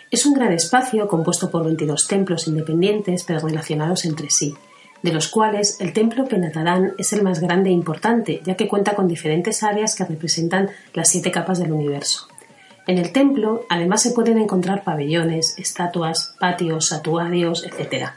Es 0.09 0.25
un 0.25 0.33
gran 0.33 0.51
espacio 0.51 1.07
compuesto 1.07 1.51
por 1.51 1.63
22 1.63 2.07
templos 2.07 2.47
independientes 2.47 3.23
pero 3.23 3.39
relacionados 3.39 4.05
entre 4.05 4.29
sí, 4.31 4.55
de 5.01 5.13
los 5.13 5.27
cuales 5.27 5.77
el 5.79 5.93
templo 5.93 6.25
Penatarán 6.25 6.93
es 6.97 7.13
el 7.13 7.21
más 7.21 7.39
grande 7.39 7.69
e 7.69 7.73
importante, 7.73 8.41
ya 8.43 8.55
que 8.55 8.67
cuenta 8.67 8.95
con 8.95 9.07
diferentes 9.07 9.61
áreas 9.63 9.95
que 9.95 10.05
representan 10.05 10.71
las 10.93 11.09
siete 11.09 11.31
capas 11.31 11.59
del 11.59 11.73
universo. 11.73 12.27
En 12.87 12.97
el 12.97 13.11
templo, 13.11 13.65
además, 13.69 14.01
se 14.01 14.11
pueden 14.11 14.39
encontrar 14.39 14.83
pabellones, 14.83 15.57
estatuas, 15.57 16.35
patios, 16.39 16.87
satuarios, 16.87 17.65
etc. 17.65 18.13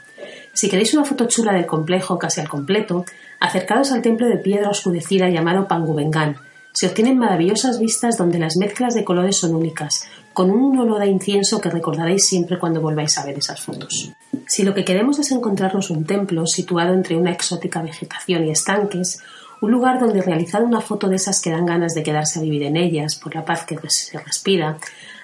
Si 0.57 0.69
queréis 0.69 0.95
una 0.95 1.05
foto 1.05 1.27
chula 1.27 1.53
del 1.53 1.67
complejo 1.67 2.17
casi 2.17 2.41
al 2.41 2.49
completo, 2.49 3.05
acercados 3.39 3.91
al 3.91 4.01
templo 4.01 4.25
de 4.25 4.37
piedra 4.37 4.71
oscurecida 4.71 5.29
llamado 5.29 5.67
Pangubengán. 5.67 6.37
Se 6.71 6.87
obtienen 6.87 7.19
maravillosas 7.19 7.79
vistas 7.79 8.17
donde 8.17 8.39
las 8.39 8.57
mezclas 8.57 8.95
de 8.95 9.03
colores 9.03 9.37
son 9.37 9.53
únicas, 9.53 10.07
con 10.33 10.49
un 10.49 10.79
olor 10.79 11.03
a 11.03 11.05
incienso 11.05 11.61
que 11.61 11.69
recordaréis 11.69 12.25
siempre 12.25 12.57
cuando 12.57 12.81
volváis 12.81 13.19
a 13.19 13.25
ver 13.27 13.37
esas 13.37 13.61
fotos. 13.61 14.11
Si 14.47 14.63
lo 14.63 14.73
que 14.73 14.83
queremos 14.83 15.19
es 15.19 15.31
encontrarnos 15.31 15.91
un 15.91 16.05
templo 16.05 16.47
situado 16.47 16.95
entre 16.95 17.15
una 17.17 17.33
exótica 17.33 17.83
vegetación 17.83 18.47
y 18.47 18.49
estanques, 18.49 19.21
un 19.61 19.69
lugar 19.69 19.99
donde 19.99 20.23
realizar 20.23 20.63
una 20.63 20.81
foto 20.81 21.07
de 21.07 21.17
esas 21.17 21.39
que 21.39 21.51
dan 21.51 21.67
ganas 21.67 21.93
de 21.93 22.01
quedarse 22.01 22.39
a 22.39 22.41
vivir 22.41 22.63
en 22.63 22.77
ellas 22.77 23.13
por 23.13 23.35
la 23.35 23.45
paz 23.45 23.63
que 23.63 23.77
se 23.89 24.17
respira, 24.17 24.79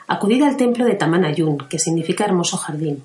acudid 0.06 0.44
al 0.44 0.58
templo 0.58 0.86
de 0.86 0.94
Tamanayun, 0.94 1.58
que 1.58 1.80
significa 1.80 2.24
hermoso 2.24 2.56
jardín. 2.58 3.02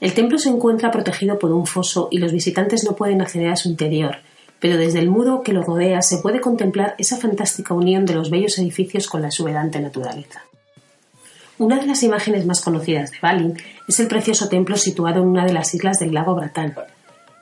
El 0.00 0.14
templo 0.14 0.38
se 0.38 0.50
encuentra 0.50 0.90
protegido 0.90 1.38
por 1.38 1.52
un 1.52 1.66
foso 1.66 2.08
y 2.10 2.18
los 2.18 2.32
visitantes 2.32 2.84
no 2.84 2.96
pueden 2.96 3.20
acceder 3.20 3.50
a 3.50 3.56
su 3.56 3.68
interior, 3.68 4.16
pero 4.60 4.76
desde 4.76 4.98
el 4.98 5.10
muro 5.10 5.42
que 5.42 5.52
lo 5.52 5.62
rodea 5.62 6.02
se 6.02 6.18
puede 6.18 6.40
contemplar 6.40 6.94
esa 6.98 7.16
fantástica 7.16 7.74
unión 7.74 8.04
de 8.04 8.14
los 8.14 8.30
bellos 8.30 8.58
edificios 8.58 9.08
con 9.08 9.22
la 9.22 9.28
exuberante 9.28 9.80
naturaleza. 9.80 10.42
Una 11.58 11.78
de 11.78 11.86
las 11.86 12.02
imágenes 12.02 12.44
más 12.44 12.60
conocidas 12.60 13.10
de 13.10 13.18
Bali 13.22 13.54
es 13.88 14.00
el 14.00 14.08
precioso 14.08 14.48
templo 14.48 14.76
situado 14.76 15.22
en 15.22 15.28
una 15.28 15.46
de 15.46 15.54
las 15.54 15.74
islas 15.74 15.98
del 15.98 16.12
lago 16.12 16.34
Bratán, 16.34 16.74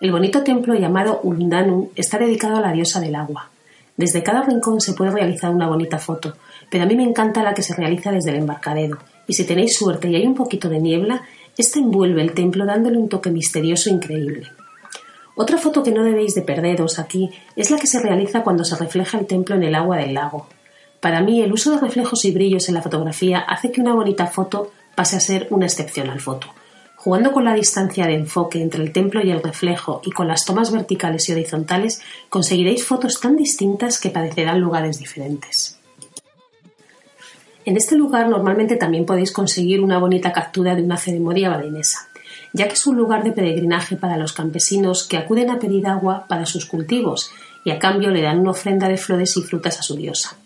el 0.04 0.12
bonito 0.12 0.42
templo 0.42 0.74
llamado 0.74 1.20
Ulundanum 1.22 1.88
está 1.96 2.18
dedicado 2.18 2.56
a 2.56 2.60
la 2.60 2.72
diosa 2.72 3.00
del 3.00 3.14
agua. 3.14 3.48
Desde 3.96 4.22
cada 4.22 4.42
rincón 4.42 4.80
se 4.80 4.92
puede 4.92 5.12
realizar 5.12 5.50
una 5.50 5.66
bonita 5.66 5.98
foto, 5.98 6.34
pero 6.68 6.84
a 6.84 6.86
mí 6.86 6.94
me 6.94 7.04
encanta 7.04 7.42
la 7.42 7.54
que 7.54 7.62
se 7.62 7.74
realiza 7.74 8.12
desde 8.12 8.30
el 8.32 8.36
embarcadero, 8.36 8.98
y 9.26 9.32
si 9.32 9.44
tenéis 9.44 9.76
suerte 9.76 10.10
y 10.10 10.16
hay 10.16 10.26
un 10.26 10.34
poquito 10.34 10.68
de 10.68 10.78
niebla, 10.78 11.22
esta 11.56 11.78
envuelve 11.78 12.22
el 12.22 12.34
templo 12.34 12.66
dándole 12.66 12.98
un 12.98 13.08
toque 13.08 13.30
misterioso 13.30 13.90
e 13.90 13.92
increíble. 13.92 14.50
Otra 15.36 15.58
foto 15.58 15.82
que 15.82 15.90
no 15.90 16.04
debéis 16.04 16.34
de 16.34 16.42
perderos 16.42 16.98
aquí 16.98 17.30
es 17.56 17.70
la 17.70 17.78
que 17.78 17.88
se 17.88 18.00
realiza 18.00 18.42
cuando 18.42 18.64
se 18.64 18.76
refleja 18.76 19.18
el 19.18 19.26
templo 19.26 19.56
en 19.56 19.64
el 19.64 19.74
agua 19.74 19.96
del 19.96 20.14
lago. 20.14 20.48
Para 21.00 21.20
mí 21.20 21.42
el 21.42 21.52
uso 21.52 21.72
de 21.72 21.80
reflejos 21.80 22.24
y 22.24 22.30
brillos 22.30 22.68
en 22.68 22.74
la 22.74 22.82
fotografía 22.82 23.40
hace 23.40 23.70
que 23.70 23.80
una 23.80 23.94
bonita 23.94 24.26
foto 24.26 24.72
pase 24.94 25.16
a 25.16 25.20
ser 25.20 25.48
una 25.50 25.66
excepcional 25.66 26.20
foto. 26.20 26.46
Jugando 26.96 27.32
con 27.32 27.44
la 27.44 27.52
distancia 27.52 28.06
de 28.06 28.14
enfoque 28.14 28.62
entre 28.62 28.82
el 28.82 28.92
templo 28.92 29.20
y 29.22 29.30
el 29.30 29.42
reflejo 29.42 30.00
y 30.04 30.10
con 30.10 30.28
las 30.28 30.46
tomas 30.46 30.72
verticales 30.72 31.28
y 31.28 31.32
horizontales, 31.32 32.00
conseguiréis 32.30 32.86
fotos 32.86 33.20
tan 33.20 33.36
distintas 33.36 34.00
que 34.00 34.10
parecerán 34.10 34.60
lugares 34.60 34.98
diferentes. 34.98 35.78
En 37.66 37.78
este 37.78 37.96
lugar 37.96 38.28
normalmente 38.28 38.76
también 38.76 39.06
podéis 39.06 39.32
conseguir 39.32 39.80
una 39.80 39.98
bonita 39.98 40.32
captura 40.32 40.74
de 40.74 40.82
una 40.82 40.98
ceremonia 40.98 41.48
balinesa, 41.48 42.08
ya 42.52 42.68
que 42.68 42.74
es 42.74 42.86
un 42.86 42.96
lugar 42.96 43.24
de 43.24 43.32
peregrinaje 43.32 43.96
para 43.96 44.18
los 44.18 44.34
campesinos 44.34 45.04
que 45.04 45.16
acuden 45.16 45.48
a 45.48 45.58
pedir 45.58 45.86
agua 45.86 46.26
para 46.28 46.44
sus 46.44 46.66
cultivos 46.66 47.30
y 47.64 47.70
a 47.70 47.78
cambio 47.78 48.10
le 48.10 48.20
dan 48.20 48.40
una 48.40 48.50
ofrenda 48.50 48.86
de 48.88 48.98
flores 48.98 49.36
y 49.38 49.42
frutas 49.42 49.78
a 49.78 49.82
su 49.82 49.96
diosa. 49.96 50.36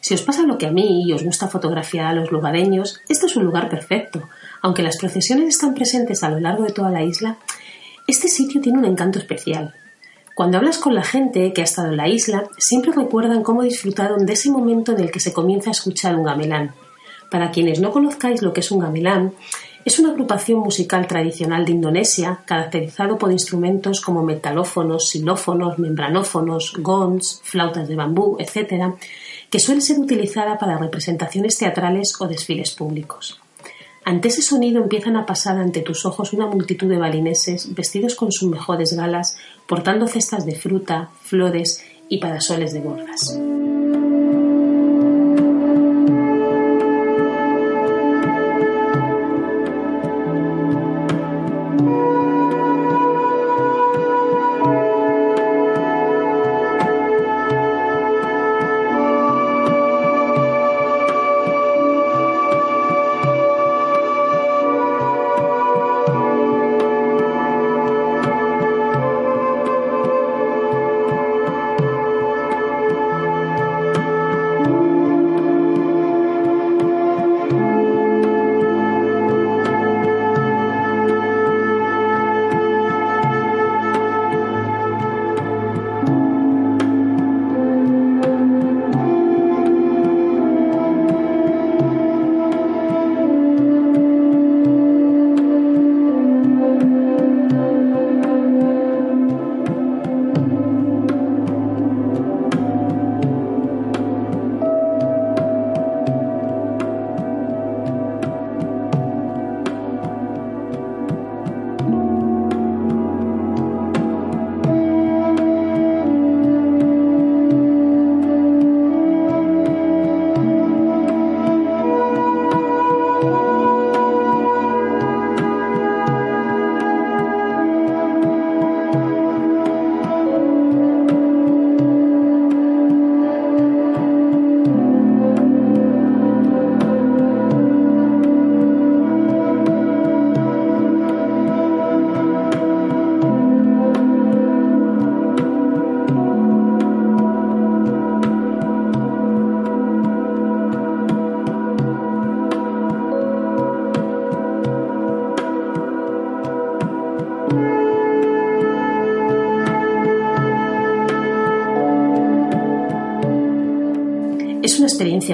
Si 0.00 0.12
os 0.14 0.22
pasa 0.22 0.42
lo 0.42 0.58
que 0.58 0.66
a 0.66 0.70
mí 0.70 1.04
y 1.06 1.12
os 1.12 1.24
gusta 1.24 1.48
fotografiar 1.48 2.06
a 2.06 2.12
los 2.12 2.30
lugareños, 2.30 3.00
este 3.08 3.26
es 3.26 3.36
un 3.36 3.44
lugar 3.44 3.70
perfecto, 3.70 4.28
aunque 4.60 4.82
las 4.82 4.98
procesiones 4.98 5.48
están 5.48 5.74
presentes 5.74 6.22
a 6.22 6.28
lo 6.28 6.38
largo 6.38 6.64
de 6.64 6.72
toda 6.72 6.90
la 6.90 7.02
isla, 7.02 7.38
este 8.06 8.28
sitio 8.28 8.60
tiene 8.60 8.78
un 8.78 8.84
encanto 8.84 9.18
especial. 9.18 9.74
Cuando 10.38 10.58
hablas 10.58 10.78
con 10.78 10.94
la 10.94 11.02
gente 11.02 11.52
que 11.52 11.62
ha 11.62 11.64
estado 11.64 11.88
en 11.88 11.96
la 11.96 12.06
isla, 12.06 12.44
siempre 12.58 12.92
recuerdan 12.92 13.42
cómo 13.42 13.64
disfrutaron 13.64 14.24
de 14.24 14.34
ese 14.34 14.52
momento 14.52 14.92
en 14.92 15.00
el 15.00 15.10
que 15.10 15.18
se 15.18 15.32
comienza 15.32 15.70
a 15.70 15.72
escuchar 15.72 16.14
un 16.14 16.22
gamelán. 16.22 16.76
Para 17.28 17.50
quienes 17.50 17.80
no 17.80 17.90
conozcáis 17.90 18.40
lo 18.40 18.52
que 18.52 18.60
es 18.60 18.70
un 18.70 18.78
gamelán, 18.78 19.32
es 19.84 19.98
una 19.98 20.10
agrupación 20.10 20.60
musical 20.60 21.08
tradicional 21.08 21.64
de 21.64 21.72
Indonesia, 21.72 22.38
caracterizado 22.44 23.18
por 23.18 23.32
instrumentos 23.32 24.00
como 24.00 24.22
metalófonos, 24.22 25.08
xilófonos, 25.10 25.76
membranófonos, 25.80 26.74
gons, 26.78 27.40
flautas 27.42 27.88
de 27.88 27.96
bambú, 27.96 28.36
etc., 28.38 28.94
que 29.50 29.58
suele 29.58 29.80
ser 29.80 29.98
utilizada 29.98 30.56
para 30.56 30.78
representaciones 30.78 31.58
teatrales 31.58 32.14
o 32.20 32.28
desfiles 32.28 32.70
públicos. 32.76 33.40
Ante 34.04 34.28
ese 34.28 34.40
sonido 34.40 34.80
empiezan 34.80 35.16
a 35.16 35.26
pasar 35.26 35.58
ante 35.58 35.82
tus 35.82 36.06
ojos 36.06 36.32
una 36.32 36.46
multitud 36.46 36.88
de 36.88 36.96
balineses 36.96 37.74
vestidos 37.74 38.14
con 38.14 38.32
sus 38.32 38.48
mejores 38.48 38.94
galas, 38.94 39.36
portando 39.68 40.08
cestas 40.08 40.46
de 40.46 40.56
fruta, 40.56 41.10
flores 41.22 41.84
y 42.08 42.18
parasoles 42.18 42.72
de 42.72 42.80
bordas. 42.80 43.38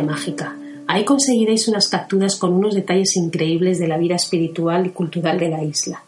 Mágica. 0.02 0.56
Ahí 0.86 1.04
conseguiréis 1.04 1.68
unas 1.68 1.88
capturas 1.88 2.36
con 2.36 2.52
unos 2.52 2.74
detalles 2.74 3.16
increíbles 3.16 3.78
de 3.78 3.88
la 3.88 3.96
vida 3.96 4.16
espiritual 4.16 4.86
y 4.86 4.90
cultural 4.90 5.38
de 5.38 5.48
la 5.48 5.62
isla. 5.62 6.02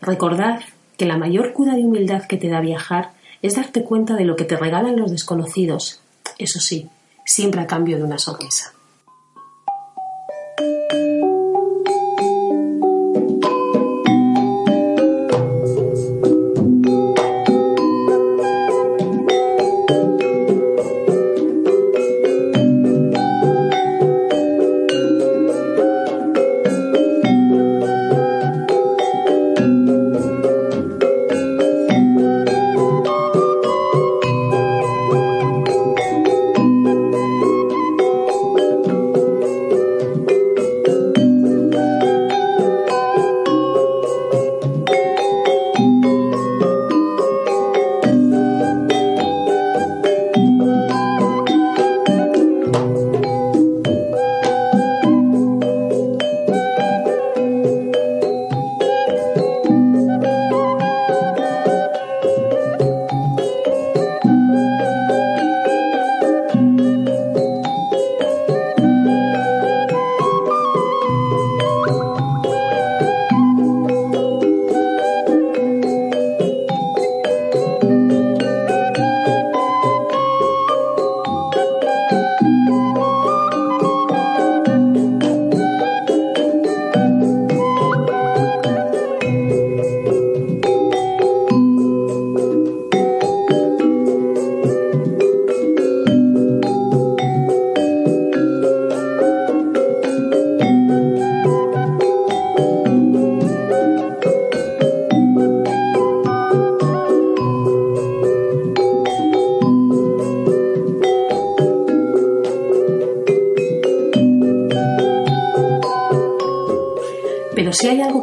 Recordad 0.00 0.60
que 0.96 1.06
la 1.06 1.16
mayor 1.16 1.52
cura 1.52 1.74
de 1.74 1.84
humildad 1.84 2.26
que 2.26 2.36
te 2.36 2.48
da 2.48 2.60
viajar 2.60 3.12
es 3.42 3.56
darte 3.56 3.84
cuenta 3.84 4.14
de 4.14 4.24
lo 4.24 4.36
que 4.36 4.44
te 4.44 4.56
regalan 4.56 4.96
los 4.96 5.10
desconocidos, 5.10 6.00
eso 6.38 6.60
sí, 6.60 6.88
siempre 7.24 7.60
a 7.60 7.66
cambio 7.66 7.96
de 7.96 8.04
una 8.04 8.18
sonrisa. 8.18 8.72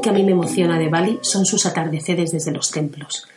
Que 0.01 0.09
a 0.09 0.13
mí 0.13 0.23
me 0.23 0.31
emociona 0.31 0.77
de 0.77 0.89
Bali 0.89 1.19
son 1.21 1.45
sus 1.45 1.65
atardeceres 1.65 2.31
desde 2.31 2.51
los 2.51 2.71
templos. 2.71 3.27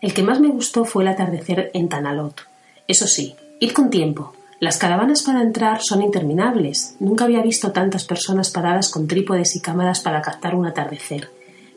El 0.00 0.14
que 0.14 0.22
más 0.22 0.40
me 0.40 0.48
gustó 0.48 0.84
fue 0.84 1.02
el 1.02 1.08
atardecer 1.08 1.70
en 1.74 1.88
Tanalot. 1.88 2.40
Eso 2.88 3.06
sí, 3.06 3.34
id 3.60 3.72
con 3.72 3.90
tiempo. 3.90 4.32
Las 4.60 4.78
caravanas 4.78 5.22
para 5.22 5.42
entrar 5.42 5.80
son 5.82 6.02
interminables. 6.02 6.96
Nunca 7.00 7.24
había 7.24 7.42
visto 7.42 7.72
tantas 7.72 8.04
personas 8.04 8.50
paradas 8.50 8.90
con 8.90 9.06
trípodes 9.06 9.56
y 9.56 9.60
cámaras 9.60 10.00
para 10.00 10.20
captar 10.22 10.54
un 10.54 10.66
atardecer. 10.66 11.30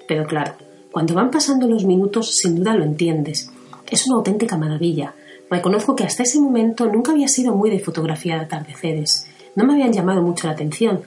Pero 0.07 0.25
claro, 0.25 0.53
cuando 0.91 1.13
van 1.13 1.31
pasando 1.31 1.67
los 1.67 1.85
minutos 1.85 2.35
sin 2.35 2.55
duda 2.55 2.75
lo 2.75 2.83
entiendes. 2.83 3.49
Es 3.89 4.05
una 4.07 4.17
auténtica 4.17 4.57
maravilla. 4.57 5.13
Reconozco 5.49 5.95
que 5.95 6.03
hasta 6.03 6.23
ese 6.23 6.39
momento 6.39 6.85
nunca 6.87 7.11
había 7.11 7.27
sido 7.27 7.55
muy 7.55 7.69
de 7.69 7.79
fotografía 7.79 8.35
de 8.35 8.41
atardeceres. 8.41 9.27
No 9.55 9.65
me 9.65 9.73
habían 9.73 9.93
llamado 9.93 10.21
mucho 10.21 10.47
la 10.47 10.53
atención, 10.53 11.01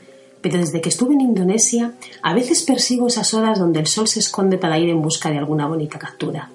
desde 0.49 0.81
que 0.81 0.89
estuve 0.89 1.15
en 1.15 1.21
Indonesia 1.21 1.93
a 2.23 2.35
veces 2.35 2.63
persigo 2.63 3.07
esas 3.07 3.35
horas 3.35 3.59
donde 3.59 3.81
el 3.81 3.87
sol 3.87 4.09
se 4.09 4.21
esconde 4.21 4.59
para 4.59 4.79
ir 4.79 4.89
en 4.89 5.03
busca 5.03 5.31
de 5.31 5.39
alguna 5.39 5.67
bonita 5.67 5.99
captura. 5.99 6.51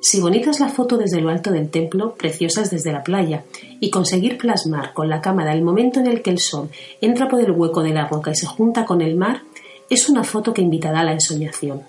Si 0.00 0.20
bonita 0.20 0.50
es 0.50 0.60
la 0.60 0.68
foto 0.68 0.96
desde 0.96 1.20
lo 1.20 1.28
alto 1.28 1.50
del 1.50 1.70
templo, 1.70 2.14
preciosa 2.14 2.62
es 2.62 2.70
desde 2.70 2.92
la 2.92 3.02
playa, 3.02 3.44
y 3.80 3.90
conseguir 3.90 4.38
plasmar 4.38 4.92
con 4.92 5.08
la 5.08 5.20
cámara 5.20 5.52
el 5.52 5.62
momento 5.62 5.98
en 5.98 6.06
el 6.06 6.22
que 6.22 6.30
el 6.30 6.38
sol 6.38 6.70
entra 7.00 7.28
por 7.28 7.40
el 7.40 7.50
hueco 7.50 7.82
de 7.82 7.92
la 7.92 8.06
roca 8.06 8.30
y 8.30 8.36
se 8.36 8.46
junta 8.46 8.86
con 8.86 9.00
el 9.00 9.16
mar, 9.16 9.42
es 9.90 10.08
una 10.08 10.22
foto 10.22 10.54
que 10.54 10.62
invitará 10.62 11.00
a 11.00 11.04
la 11.04 11.12
ensoñación. 11.12 11.82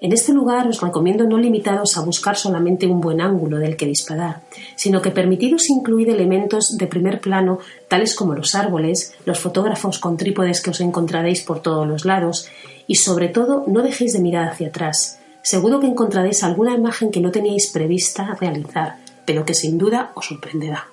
En 0.00 0.12
este 0.12 0.32
lugar 0.32 0.68
os 0.68 0.80
recomiendo 0.80 1.24
no 1.24 1.38
limitaros 1.38 1.96
a 1.96 2.02
buscar 2.02 2.36
solamente 2.36 2.86
un 2.86 3.00
buen 3.00 3.20
ángulo 3.20 3.58
del 3.58 3.76
que 3.76 3.86
disparar, 3.86 4.42
sino 4.76 5.00
que 5.00 5.10
permitiros 5.10 5.70
incluir 5.70 6.10
elementos 6.10 6.76
de 6.76 6.86
primer 6.86 7.20
plano 7.20 7.60
tales 7.88 8.14
como 8.14 8.34
los 8.34 8.54
árboles, 8.54 9.14
los 9.24 9.38
fotógrafos 9.38 9.98
con 9.98 10.16
trípodes 10.16 10.60
que 10.60 10.70
os 10.70 10.80
encontraréis 10.80 11.42
por 11.42 11.60
todos 11.60 11.86
los 11.86 12.04
lados 12.04 12.48
y 12.86 12.96
sobre 12.96 13.28
todo 13.28 13.64
no 13.66 13.82
dejéis 13.82 14.12
de 14.12 14.20
mirar 14.20 14.48
hacia 14.48 14.68
atrás. 14.68 15.18
Seguro 15.42 15.80
que 15.80 15.86
encontraréis 15.86 16.42
alguna 16.42 16.74
imagen 16.74 17.10
que 17.10 17.20
no 17.20 17.30
teníais 17.30 17.70
prevista 17.72 18.36
realizar, 18.38 18.96
pero 19.24 19.44
que 19.44 19.54
sin 19.54 19.78
duda 19.78 20.12
os 20.14 20.26
sorprenderá. 20.26 20.88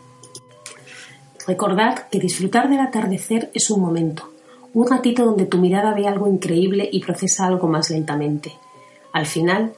Recordad 1.46 2.08
que 2.10 2.20
disfrutar 2.20 2.70
del 2.70 2.80
atardecer 2.80 3.52
es 3.54 3.70
un 3.70 3.82
momento, 3.82 4.32
un 4.74 4.88
ratito 4.88 5.26
donde 5.26 5.46
tu 5.46 5.58
mirada 5.58 5.94
ve 5.94 6.08
algo 6.08 6.28
increíble 6.28 6.88
y 6.90 7.02
procesa 7.02 7.48
algo 7.48 7.68
más 7.68 7.90
lentamente. 7.90 8.54
Al 9.14 9.28
final, 9.28 9.74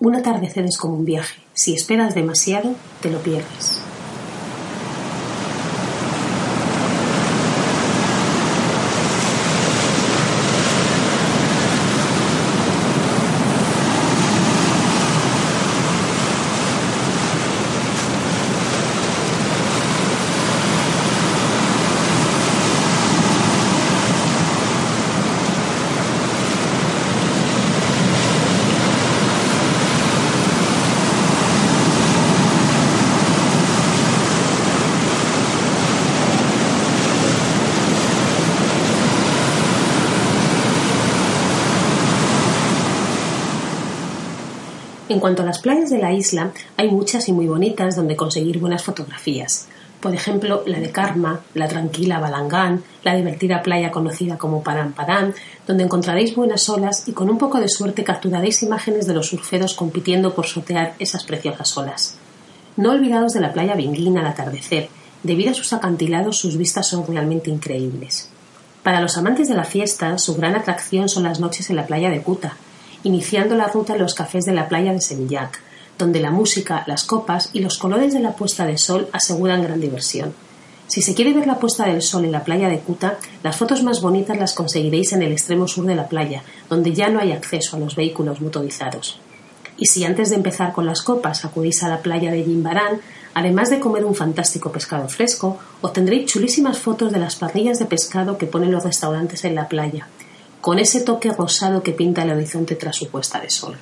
un 0.00 0.16
atardecer 0.16 0.66
es 0.66 0.76
como 0.76 0.96
un 0.96 1.04
viaje. 1.04 1.40
Si 1.54 1.72
esperas 1.72 2.14
demasiado, 2.14 2.74
te 3.00 3.10
lo 3.10 3.18
pierdes. 3.20 3.89
En 45.10 45.18
cuanto 45.18 45.42
a 45.42 45.44
las 45.44 45.58
playas 45.58 45.90
de 45.90 45.98
la 45.98 46.12
isla, 46.12 46.52
hay 46.76 46.88
muchas 46.88 47.28
y 47.28 47.32
muy 47.32 47.48
bonitas 47.48 47.96
donde 47.96 48.14
conseguir 48.14 48.60
buenas 48.60 48.84
fotografías. 48.84 49.66
Por 49.98 50.14
ejemplo, 50.14 50.62
la 50.66 50.78
de 50.78 50.92
Karma, 50.92 51.40
la 51.54 51.66
tranquila 51.66 52.20
Balangán, 52.20 52.84
la 53.02 53.16
divertida 53.16 53.60
playa 53.60 53.90
conocida 53.90 54.38
como 54.38 54.62
Paran, 54.62 55.34
donde 55.66 55.82
encontraréis 55.82 56.36
buenas 56.36 56.68
olas 56.68 57.08
y 57.08 57.12
con 57.12 57.28
un 57.28 57.38
poco 57.38 57.58
de 57.58 57.68
suerte 57.68 58.04
capturaréis 58.04 58.62
imágenes 58.62 59.08
de 59.08 59.14
los 59.14 59.26
surferos 59.26 59.74
compitiendo 59.74 60.32
por 60.32 60.46
sortear 60.46 60.94
esas 61.00 61.24
preciosas 61.24 61.76
olas. 61.76 62.14
No 62.76 62.92
olvidados 62.92 63.32
de 63.32 63.40
la 63.40 63.52
playa 63.52 63.74
Binguín 63.74 64.16
al 64.16 64.28
atardecer, 64.28 64.90
debido 65.24 65.50
a 65.50 65.54
sus 65.54 65.72
acantilados 65.72 66.38
sus 66.38 66.56
vistas 66.56 66.86
son 66.86 67.04
realmente 67.04 67.50
increíbles. 67.50 68.28
Para 68.84 69.00
los 69.00 69.18
amantes 69.18 69.48
de 69.48 69.56
la 69.56 69.64
fiesta, 69.64 70.16
su 70.18 70.36
gran 70.36 70.54
atracción 70.54 71.08
son 71.08 71.24
las 71.24 71.40
noches 71.40 71.68
en 71.68 71.74
la 71.74 71.86
playa 71.86 72.10
de 72.10 72.22
Kuta, 72.22 72.56
iniciando 73.02 73.54
la 73.56 73.68
ruta 73.68 73.94
en 73.94 74.00
los 74.00 74.14
cafés 74.14 74.44
de 74.44 74.52
la 74.52 74.68
playa 74.68 74.92
de 74.92 75.00
Sevillac, 75.00 75.60
donde 75.98 76.20
la 76.20 76.30
música, 76.30 76.84
las 76.86 77.04
copas 77.04 77.50
y 77.52 77.60
los 77.60 77.78
colores 77.78 78.12
de 78.14 78.20
la 78.20 78.32
puesta 78.32 78.66
de 78.66 78.78
sol 78.78 79.08
aseguran 79.12 79.62
gran 79.62 79.80
diversión. 79.80 80.32
Si 80.86 81.02
se 81.02 81.14
quiere 81.14 81.32
ver 81.32 81.46
la 81.46 81.60
puesta 81.60 81.86
del 81.86 82.02
sol 82.02 82.24
en 82.24 82.32
la 82.32 82.42
playa 82.42 82.68
de 82.68 82.80
Kuta, 82.80 83.18
las 83.44 83.56
fotos 83.56 83.84
más 83.84 84.00
bonitas 84.00 84.36
las 84.36 84.54
conseguiréis 84.54 85.12
en 85.12 85.22
el 85.22 85.30
extremo 85.30 85.68
sur 85.68 85.86
de 85.86 85.94
la 85.94 86.08
playa, 86.08 86.42
donde 86.68 86.92
ya 86.92 87.08
no 87.08 87.20
hay 87.20 87.30
acceso 87.30 87.76
a 87.76 87.78
los 87.78 87.94
vehículos 87.94 88.40
motorizados. 88.40 89.20
Y 89.78 89.86
si 89.86 90.04
antes 90.04 90.30
de 90.30 90.36
empezar 90.36 90.72
con 90.72 90.86
las 90.86 91.02
copas 91.02 91.44
acudís 91.44 91.82
a 91.84 91.88
la 91.88 92.02
playa 92.02 92.32
de 92.32 92.42
Jimbarán, 92.42 93.00
además 93.34 93.70
de 93.70 93.78
comer 93.78 94.04
un 94.04 94.16
fantástico 94.16 94.72
pescado 94.72 95.08
fresco, 95.08 95.58
obtendréis 95.80 96.26
chulísimas 96.26 96.78
fotos 96.78 97.12
de 97.12 97.20
las 97.20 97.36
parrillas 97.36 97.78
de 97.78 97.86
pescado 97.86 98.36
que 98.36 98.46
ponen 98.46 98.72
los 98.72 98.82
restaurantes 98.82 99.44
en 99.44 99.54
la 99.54 99.68
playa, 99.68 100.08
con 100.60 100.78
ese 100.78 101.00
toque 101.00 101.32
rosado 101.32 101.82
que 101.82 101.92
pinta 101.92 102.22
el 102.22 102.30
horizonte 102.30 102.74
tras 102.76 102.96
su 102.96 103.08
puesta 103.08 103.40
de 103.40 103.50
sol. 103.50 103.76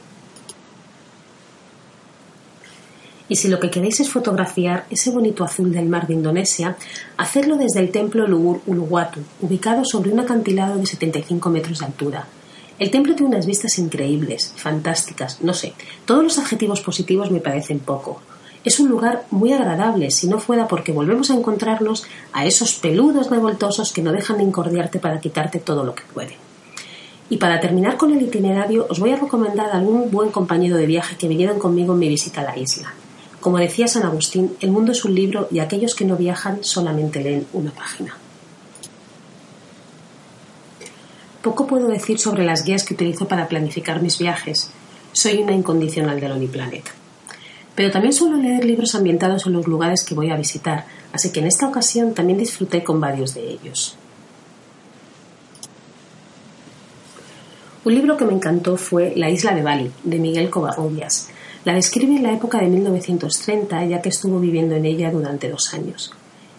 Y 3.28 3.36
si 3.36 3.48
lo 3.48 3.60
que 3.60 3.70
queréis 3.70 4.00
es 4.00 4.10
fotografiar 4.10 4.86
ese 4.88 5.10
bonito 5.10 5.44
azul 5.44 5.70
del 5.70 5.88
mar 5.88 6.06
de 6.06 6.14
Indonesia, 6.14 6.76
hacedlo 7.18 7.56
desde 7.56 7.80
el 7.80 7.90
templo 7.90 8.26
Luhur 8.26 8.62
Uluwatu, 8.66 9.20
ubicado 9.42 9.84
sobre 9.84 10.10
un 10.10 10.20
acantilado 10.20 10.78
de 10.78 10.86
75 10.86 11.50
metros 11.50 11.80
de 11.80 11.86
altura. 11.86 12.26
El 12.78 12.90
templo 12.90 13.14
tiene 13.14 13.34
unas 13.34 13.44
vistas 13.44 13.78
increíbles, 13.78 14.54
fantásticas, 14.56 15.42
no 15.42 15.52
sé, 15.52 15.74
todos 16.06 16.22
los 16.22 16.38
adjetivos 16.38 16.80
positivos 16.80 17.30
me 17.30 17.40
parecen 17.40 17.80
poco. 17.80 18.20
Es 18.64 18.80
un 18.80 18.88
lugar 18.88 19.26
muy 19.30 19.52
agradable, 19.52 20.10
si 20.10 20.26
no 20.26 20.38
fuera 20.38 20.66
porque 20.66 20.92
volvemos 20.92 21.30
a 21.30 21.34
encontrarnos 21.34 22.06
a 22.32 22.46
esos 22.46 22.74
peludos 22.74 23.30
revoltosos 23.30 23.92
que 23.92 24.02
no 24.02 24.12
dejan 24.12 24.38
de 24.38 24.44
incordiarte 24.44 24.98
para 25.00 25.20
quitarte 25.20 25.58
todo 25.58 25.84
lo 25.84 25.94
que 25.94 26.04
pueden. 26.14 26.47
Y 27.30 27.36
para 27.36 27.60
terminar 27.60 27.96
con 27.96 28.12
el 28.12 28.22
itinerario, 28.22 28.86
os 28.88 28.98
voy 28.98 29.12
a 29.12 29.16
recomendar 29.16 29.70
a 29.70 29.78
algún 29.78 30.10
buen 30.10 30.30
compañero 30.30 30.76
de 30.76 30.86
viaje 30.86 31.16
que 31.16 31.28
vinieron 31.28 31.58
conmigo 31.58 31.92
en 31.92 31.98
mi 31.98 32.08
visita 32.08 32.40
a 32.40 32.44
la 32.44 32.58
isla. 32.58 32.94
Como 33.40 33.58
decía 33.58 33.86
San 33.86 34.04
Agustín, 34.04 34.56
el 34.60 34.70
mundo 34.70 34.92
es 34.92 35.04
un 35.04 35.14
libro 35.14 35.48
y 35.50 35.60
aquellos 35.60 35.94
que 35.94 36.04
no 36.04 36.16
viajan 36.16 36.64
solamente 36.64 37.22
leen 37.22 37.46
una 37.52 37.70
página. 37.70 38.16
Poco 41.42 41.66
puedo 41.66 41.88
decir 41.88 42.18
sobre 42.18 42.44
las 42.44 42.64
guías 42.64 42.84
que 42.84 42.94
utilizo 42.94 43.28
para 43.28 43.46
planificar 43.46 44.02
mis 44.02 44.18
viajes. 44.18 44.70
Soy 45.12 45.38
una 45.38 45.52
incondicional 45.52 46.18
del 46.18 46.32
Oniplanet. 46.32 46.84
Pero 47.76 47.92
también 47.92 48.12
suelo 48.12 48.36
leer 48.36 48.64
libros 48.64 48.96
ambientados 48.96 49.46
en 49.46 49.52
los 49.52 49.68
lugares 49.68 50.02
que 50.02 50.16
voy 50.16 50.30
a 50.30 50.36
visitar, 50.36 50.84
así 51.12 51.30
que 51.30 51.38
en 51.38 51.46
esta 51.46 51.68
ocasión 51.68 52.12
también 52.12 52.38
disfruté 52.38 52.82
con 52.82 53.00
varios 53.00 53.34
de 53.34 53.50
ellos. 53.50 53.96
Un 57.88 57.94
libro 57.94 58.18
que 58.18 58.26
me 58.26 58.34
encantó 58.34 58.76
fue 58.76 59.14
La 59.16 59.30
isla 59.30 59.54
de 59.54 59.62
Bali, 59.62 59.90
de 60.04 60.18
Miguel 60.18 60.50
Covarrubias. 60.50 61.28
La 61.64 61.72
describe 61.72 62.16
en 62.16 62.22
la 62.22 62.34
época 62.34 62.58
de 62.58 62.66
1930, 62.66 63.86
ya 63.86 64.02
que 64.02 64.10
estuvo 64.10 64.38
viviendo 64.38 64.74
en 64.74 64.84
ella 64.84 65.10
durante 65.10 65.48
dos 65.48 65.72
años. 65.72 66.12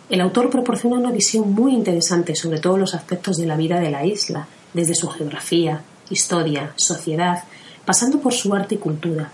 El 0.09 0.21
autor 0.21 0.49
proporciona 0.49 0.97
una 0.97 1.11
visión 1.11 1.53
muy 1.53 1.75
interesante 1.75 2.33
sobre 2.33 2.59
todos 2.59 2.79
los 2.79 2.95
aspectos 2.95 3.37
de 3.37 3.45
la 3.45 3.57
vida 3.57 3.79
de 3.79 3.91
la 3.91 4.07
isla, 4.07 4.47
desde 4.73 4.95
su 4.95 5.07
geografía, 5.07 5.83
historia, 6.09 6.73
sociedad, 6.77 7.43
pasando 7.85 8.19
por 8.19 8.33
su 8.33 8.55
arte 8.55 8.73
y 8.73 8.79
cultura. 8.79 9.31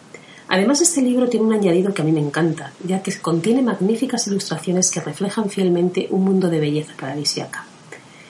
Además, 0.50 0.82
este 0.82 1.02
libro 1.02 1.30
tiene 1.30 1.46
un 1.46 1.54
añadido 1.54 1.94
que 1.94 2.02
a 2.02 2.06
mí 2.06 2.12
me 2.12 2.20
encanta, 2.20 2.74
ya 2.84 3.02
que 3.02 3.18
contiene 3.20 3.62
magníficas 3.62 4.28
ilustraciones 4.28 4.92
que 4.92 5.00
reflejan 5.00 5.50
fielmente 5.50 6.08
un 6.10 6.26
mundo 6.26 6.50
de 6.50 6.60
belleza 6.60 6.92
paradisiaca. 7.00 7.66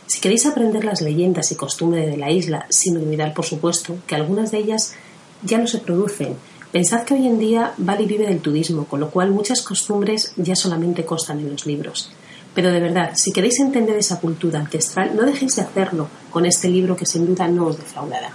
Si 0.08 0.20
queréis 0.20 0.46
aprender 0.46 0.86
las 0.86 1.02
leyendas 1.02 1.52
y 1.52 1.56
costumbres 1.56 2.06
de 2.06 2.18
la 2.18 2.30
isla, 2.30 2.68
sin 2.70 2.98
olvidar, 2.98 3.34
por 3.34 3.46
supuesto, 3.46 3.98
que 4.06 4.15
algunas 4.15 4.52
de 4.52 4.60
ellas 4.60 4.94
ya 5.41 5.58
no 5.58 5.65
se 5.65 5.80
producen, 5.80 6.36
pensad 6.72 7.04
que 7.04 7.15
hoy 7.15 7.26
en 7.26 7.39
día 7.39 7.74
Bali 7.78 8.06
vive 8.06 8.28
del 8.28 8.39
turismo, 8.39 8.86
con 8.86 9.00
lo 9.00 9.10
cual 9.10 9.32
muchas 9.32 9.63
costumbres 9.63 10.34
ya 10.38 10.56
solamente 10.56 11.06
constan 11.06 11.39
en 11.39 11.52
los 11.52 11.65
libros. 11.65 12.12
Pero 12.54 12.72
de 12.72 12.80
verdad, 12.80 13.13
si 13.15 13.32
queréis 13.32 13.60
entender 13.60 13.98
esa 13.98 14.20
cultura 14.20 14.60
ancestral, 14.60 15.15
no 15.15 15.24
dejéis 15.24 15.56
de 15.56 15.63
hacerlo 15.63 16.08
con 16.30 16.46
este 16.46 16.70
libro 16.70 16.96
que 16.96 17.06
sin 17.06 17.26
duda 17.26 17.48
no 17.48 17.65
os 17.65 17.78
defraudará. 17.78 18.30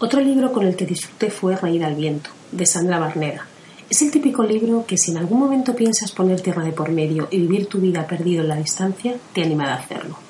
Otro 0.00 0.20
libro 0.20 0.52
con 0.52 0.66
el 0.66 0.76
que 0.76 0.86
disfruté 0.86 1.30
fue 1.30 1.56
Reír 1.56 1.84
al 1.84 1.94
viento, 1.94 2.28
de 2.52 2.66
Sandra 2.66 2.98
Barnera. 2.98 3.46
Es 3.88 4.02
el 4.02 4.10
típico 4.10 4.42
libro 4.42 4.84
que 4.86 4.98
si 4.98 5.12
en 5.12 5.18
algún 5.18 5.38
momento 5.38 5.74
piensas 5.74 6.12
poner 6.12 6.40
tierra 6.40 6.62
de 6.62 6.72
por 6.72 6.90
medio 6.90 7.28
y 7.30 7.38
vivir 7.38 7.66
tu 7.66 7.78
vida 7.78 8.06
perdido 8.06 8.42
en 8.42 8.48
la 8.48 8.56
distancia, 8.56 9.14
te 9.32 9.42
animará 9.42 9.74
a 9.74 9.78
hacerlo. 9.78 10.23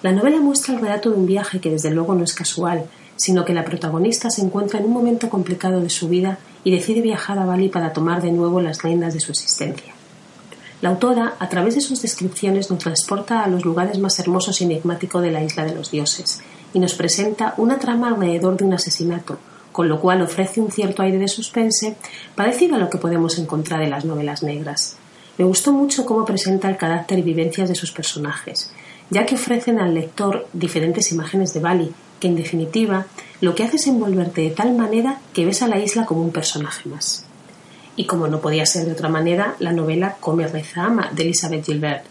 La 0.00 0.12
novela 0.12 0.40
muestra 0.40 0.74
el 0.74 0.80
relato 0.80 1.10
de 1.10 1.16
un 1.16 1.26
viaje 1.26 1.60
que 1.60 1.70
desde 1.70 1.90
luego 1.90 2.14
no 2.14 2.22
es 2.22 2.32
casual, 2.32 2.84
sino 3.16 3.44
que 3.44 3.52
la 3.52 3.64
protagonista 3.64 4.30
se 4.30 4.42
encuentra 4.42 4.78
en 4.78 4.86
un 4.86 4.92
momento 4.92 5.28
complicado 5.28 5.80
de 5.80 5.90
su 5.90 6.08
vida 6.08 6.38
y 6.62 6.70
decide 6.70 7.00
viajar 7.00 7.36
a 7.38 7.44
Bali 7.44 7.68
para 7.68 7.92
tomar 7.92 8.22
de 8.22 8.30
nuevo 8.30 8.60
las 8.60 8.80
riendas 8.82 9.14
de 9.14 9.20
su 9.20 9.32
existencia. 9.32 9.92
La 10.80 10.90
autora, 10.90 11.34
a 11.40 11.48
través 11.48 11.74
de 11.74 11.80
sus 11.80 12.00
descripciones, 12.00 12.70
nos 12.70 12.78
transporta 12.78 13.42
a 13.42 13.48
los 13.48 13.64
lugares 13.64 13.98
más 13.98 14.16
hermosos 14.20 14.60
y 14.60 14.64
enigmáticos 14.64 15.20
de 15.20 15.32
la 15.32 15.42
isla 15.42 15.64
de 15.64 15.74
los 15.74 15.90
dioses 15.90 16.40
y 16.72 16.78
nos 16.78 16.94
presenta 16.94 17.54
una 17.56 17.80
trama 17.80 18.10
alrededor 18.10 18.56
de 18.56 18.66
un 18.66 18.74
asesinato, 18.74 19.38
con 19.72 19.88
lo 19.88 20.00
cual 20.00 20.22
ofrece 20.22 20.60
un 20.60 20.70
cierto 20.70 21.02
aire 21.02 21.18
de 21.18 21.26
suspense 21.26 21.96
parecido 22.36 22.76
a 22.76 22.78
lo 22.78 22.88
que 22.88 22.98
podemos 22.98 23.36
encontrar 23.40 23.82
en 23.82 23.90
las 23.90 24.04
novelas 24.04 24.44
negras. 24.44 24.96
Me 25.38 25.44
gustó 25.44 25.72
mucho 25.72 26.06
cómo 26.06 26.24
presenta 26.24 26.68
el 26.68 26.76
carácter 26.76 27.18
y 27.18 27.22
vivencias 27.22 27.68
de 27.68 27.74
sus 27.74 27.90
personajes, 27.90 28.70
ya 29.10 29.26
que 29.26 29.36
ofrecen 29.36 29.78
al 29.80 29.94
lector 29.94 30.46
diferentes 30.52 31.12
imágenes 31.12 31.54
de 31.54 31.60
Bali, 31.60 31.92
que 32.20 32.28
en 32.28 32.36
definitiva 32.36 33.06
lo 33.40 33.54
que 33.54 33.62
hace 33.62 33.76
es 33.76 33.86
envolverte 33.86 34.42
de 34.42 34.50
tal 34.50 34.74
manera 34.74 35.20
que 35.32 35.44
ves 35.44 35.62
a 35.62 35.68
la 35.68 35.78
isla 35.78 36.06
como 36.06 36.22
un 36.22 36.32
personaje 36.32 36.88
más. 36.88 37.24
Y 37.96 38.04
como 38.04 38.28
no 38.28 38.40
podía 38.40 38.66
ser 38.66 38.86
de 38.86 38.92
otra 38.92 39.08
manera, 39.08 39.56
la 39.58 39.72
novela 39.72 40.16
Come, 40.20 40.46
reza, 40.46 40.84
ama 40.84 41.10
de 41.12 41.22
Elizabeth 41.22 41.64
Gilbert. 41.64 42.04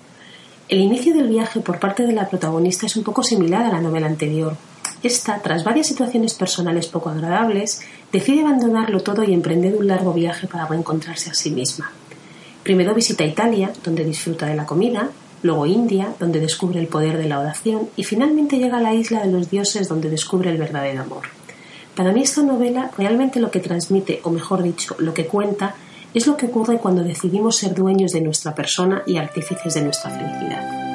El 0.68 0.80
inicio 0.80 1.14
del 1.14 1.30
viaje 1.30 1.62
por 1.62 1.80
parte 1.80 2.06
de 2.06 2.14
la 2.14 2.28
protagonista 2.28 2.86
es 2.86 2.98
un 2.98 3.04
poco 3.04 3.24
similar 3.24 3.66
a 3.66 3.72
la 3.72 3.82
novela 3.82 4.08
anterior. 4.08 4.56
Esta, 5.02 5.40
tras 5.42 5.64
varias 5.64 5.88
situaciones 5.88 6.34
personales 6.34 6.88
poco 6.88 7.10
agradables, 7.10 7.82
decide 8.12 8.42
abandonarlo 8.42 9.02
todo 9.02 9.24
y 9.24 9.34
emprender 9.34 9.76
un 9.76 9.88
largo 9.88 10.14
viaje 10.14 10.48
para 10.48 10.66
reencontrarse 10.66 11.30
a 11.30 11.34
sí 11.34 11.52
misma. 11.52 11.92
Primero 12.64 12.94
visita 12.94 13.24
Italia, 13.24 13.72
donde 13.84 14.04
disfruta 14.04 14.48
de 14.48 14.56
la 14.56 14.66
comida, 14.66 15.10
luego 15.44 15.66
India, 15.66 16.14
donde 16.20 16.40
descubre 16.40 16.80
el 16.80 16.88
poder 16.88 17.18
de 17.18 17.28
la 17.28 17.40
oración, 17.40 17.90
y 17.96 18.04
finalmente 18.04 18.58
llega 18.58 18.78
a 18.78 18.82
la 18.82 18.94
isla 18.94 19.22
de 19.22 19.32
los 19.32 19.50
dioses, 19.50 19.88
donde 19.88 20.10
descubre 20.10 20.50
el 20.50 20.58
verdadero 20.58 21.02
amor. 21.02 21.24
Para 21.96 22.12
mí 22.12 22.22
esta 22.22 22.44
novela 22.44 22.92
realmente 22.98 23.40
lo 23.40 23.52
que 23.52 23.60
transmite, 23.60 24.22
o 24.24 24.30
mejor 24.30 24.64
dicho, 24.64 24.96
lo 25.00 25.14
que 25.14 25.26
cuenta, 25.26 25.76
es 26.14 26.28
lo 26.28 26.38
que 26.38 26.48
ocurre 26.48 26.78
cuando 26.78 27.04
decidimos 27.04 27.58
ser 27.58 27.74
dueños 27.74 28.12
de 28.12 28.22
nuestra 28.22 28.56
persona 28.56 29.04
y 29.06 29.18
artífices 29.18 29.74
de 29.74 29.82
nuestra 29.82 30.12
felicidad. 30.12 30.87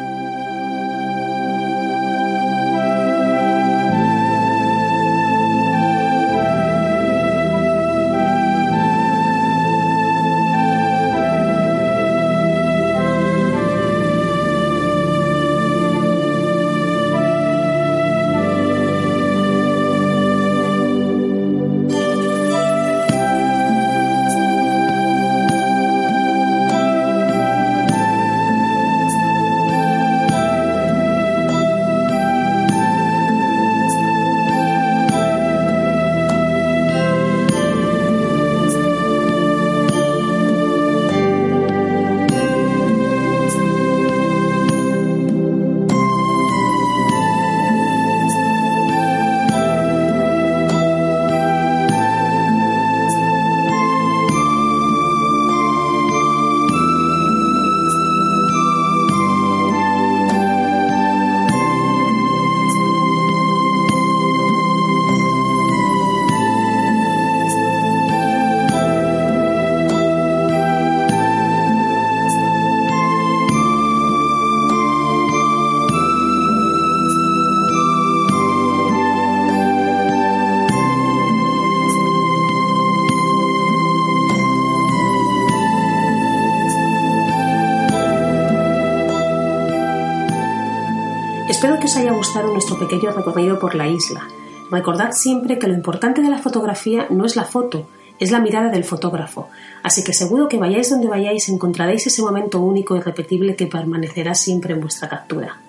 Espero 91.62 91.79
que 91.79 91.87
os 91.87 91.96
haya 91.96 92.11
gustado 92.11 92.53
nuestro 92.53 92.77
pequeño 92.77 93.12
recorrido 93.12 93.61
por 93.61 93.77
la 93.77 93.87
isla. 93.87 94.27
Recordad 94.72 95.12
siempre 95.12 95.61
que 95.61 95.68
lo 95.68 95.75
importante 95.75 96.20
de 96.20 96.29
la 96.29 96.38
fotografía 96.38 97.07
no 97.09 97.25
es 97.25 97.37
la 97.37 97.44
foto, 97.44 97.87
es 98.18 98.33
la 98.33 98.40
mirada 98.40 98.68
del 98.68 98.83
fotógrafo. 98.83 99.48
Así 99.85 100.03
que 100.03 100.12
seguro 100.12 100.48
que 100.48 100.59
vayáis 100.59 100.90
donde 100.90 101.07
vayáis 101.07 101.48
encontraréis 101.48 102.05
ese 102.05 102.20
momento 102.20 102.59
único 102.59 102.96
y 102.96 103.01
repetible 103.01 103.55
que 103.55 103.68
permanecerá 103.68 104.35
siempre 104.35 104.75
en 104.75 104.81
vuestra 104.81 105.09
captura. 105.09 105.61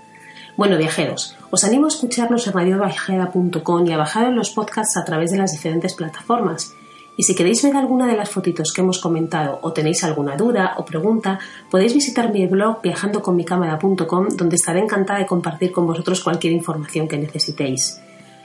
Bueno, 0.58 0.80
viajeros, 0.80 1.38
os 1.52 1.64
animo 1.64 1.86
a 1.86 1.90
escucharnos 1.90 2.48
en 2.48 2.54
radioviajera.com 2.54 3.86
y 3.86 3.92
a 3.92 3.98
bajar 3.98 4.26
en 4.26 4.36
los 4.36 4.50
podcasts 4.50 4.98
a 4.98 5.06
través 5.06 5.30
de 5.30 5.38
las 5.38 5.52
diferentes 5.52 5.94
plataformas. 5.94 6.74
Y 7.16 7.24
si 7.24 7.36
queréis 7.36 7.62
ver 7.62 7.76
alguna 7.78 8.08
de 8.08 8.18
las 8.18 8.30
fotitos 8.30 8.74
que 8.74 8.82
hemos 8.82 9.00
comentado 9.00 9.60
o 9.62 9.72
tenéis 9.72 10.04
alguna 10.04 10.36
duda 10.36 10.74
o 10.78 10.86
pregunta, 10.86 11.40
podéis 11.70 11.94
visitar 11.94 12.32
mi 12.32 12.48
blog 12.48 12.82
viajandoconmicámara.com 12.82 14.30
donde 14.36 14.56
estaré 14.56 14.80
encantada 14.80 15.20
de 15.20 15.28
compartir 15.28 15.72
con 15.72 15.86
vosotros 15.86 16.24
cualquier 16.24 16.54
información 16.54 17.08
que 17.08 17.18
necesitéis. 17.18 18.02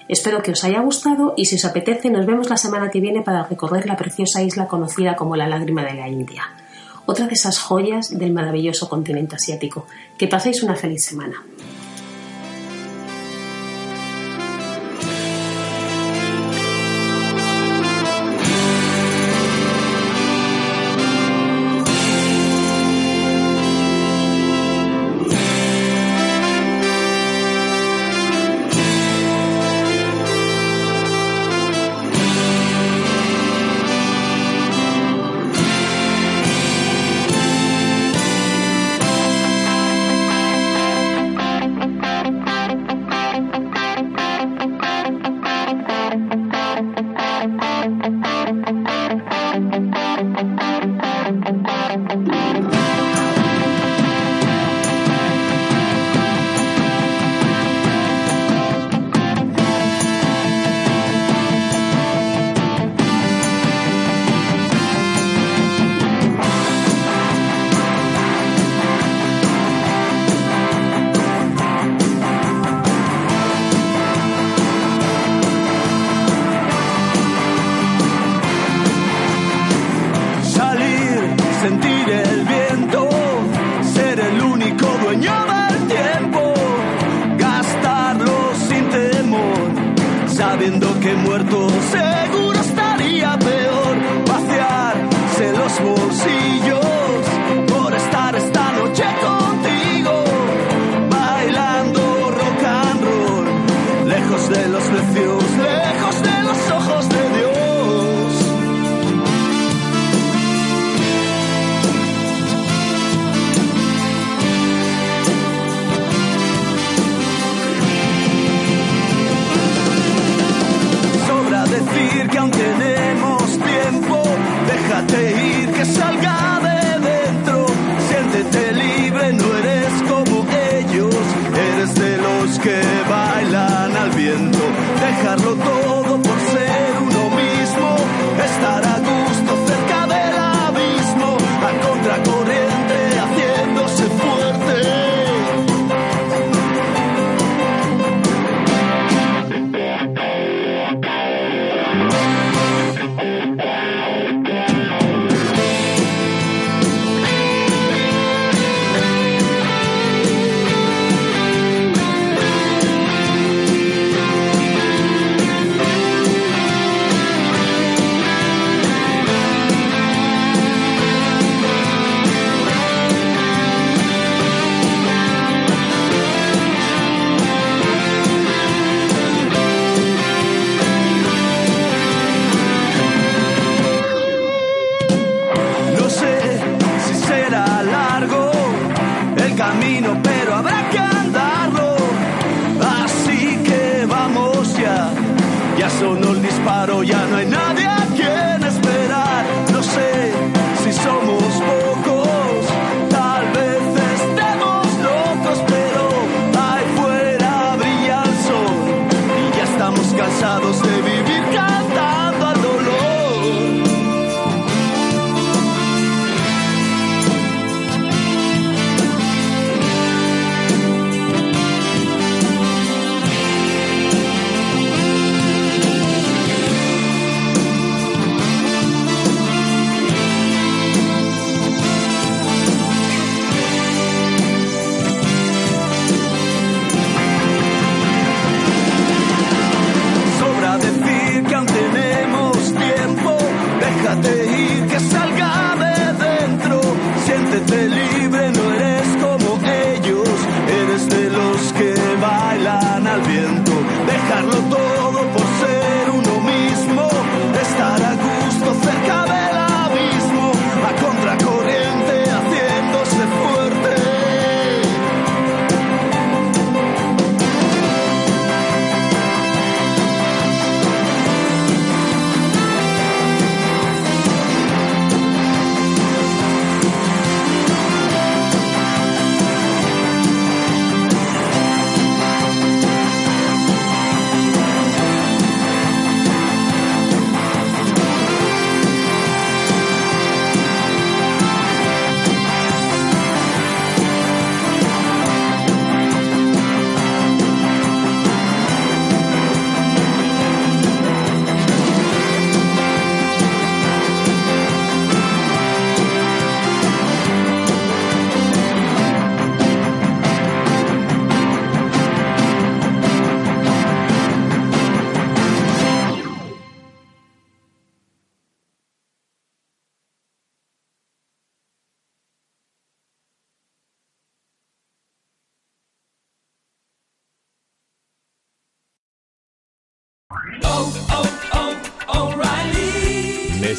Espero 0.08 0.42
que 0.42 0.52
os 0.52 0.64
haya 0.64 0.80
gustado 0.80 1.34
y 1.36 1.46
si 1.46 1.56
os 1.56 1.64
apetece 1.64 2.10
nos 2.10 2.26
vemos 2.26 2.48
la 2.48 2.56
semana 2.56 2.90
que 2.90 3.00
viene 3.00 3.22
para 3.22 3.44
recorrer 3.44 3.86
la 3.86 3.96
preciosa 3.96 4.42
isla 4.42 4.66
conocida 4.66 5.16
como 5.16 5.36
la 5.36 5.48
Lágrima 5.48 5.84
de 5.84 5.94
la 5.94 6.08
India, 6.08 6.44
otra 7.04 7.26
de 7.26 7.34
esas 7.34 7.58
joyas 7.58 8.10
del 8.18 8.32
maravilloso 8.32 8.88
continente 8.88 9.36
asiático. 9.36 9.86
Que 10.16 10.28
paséis 10.28 10.62
una 10.62 10.76
feliz 10.76 11.04
semana. 11.04 11.42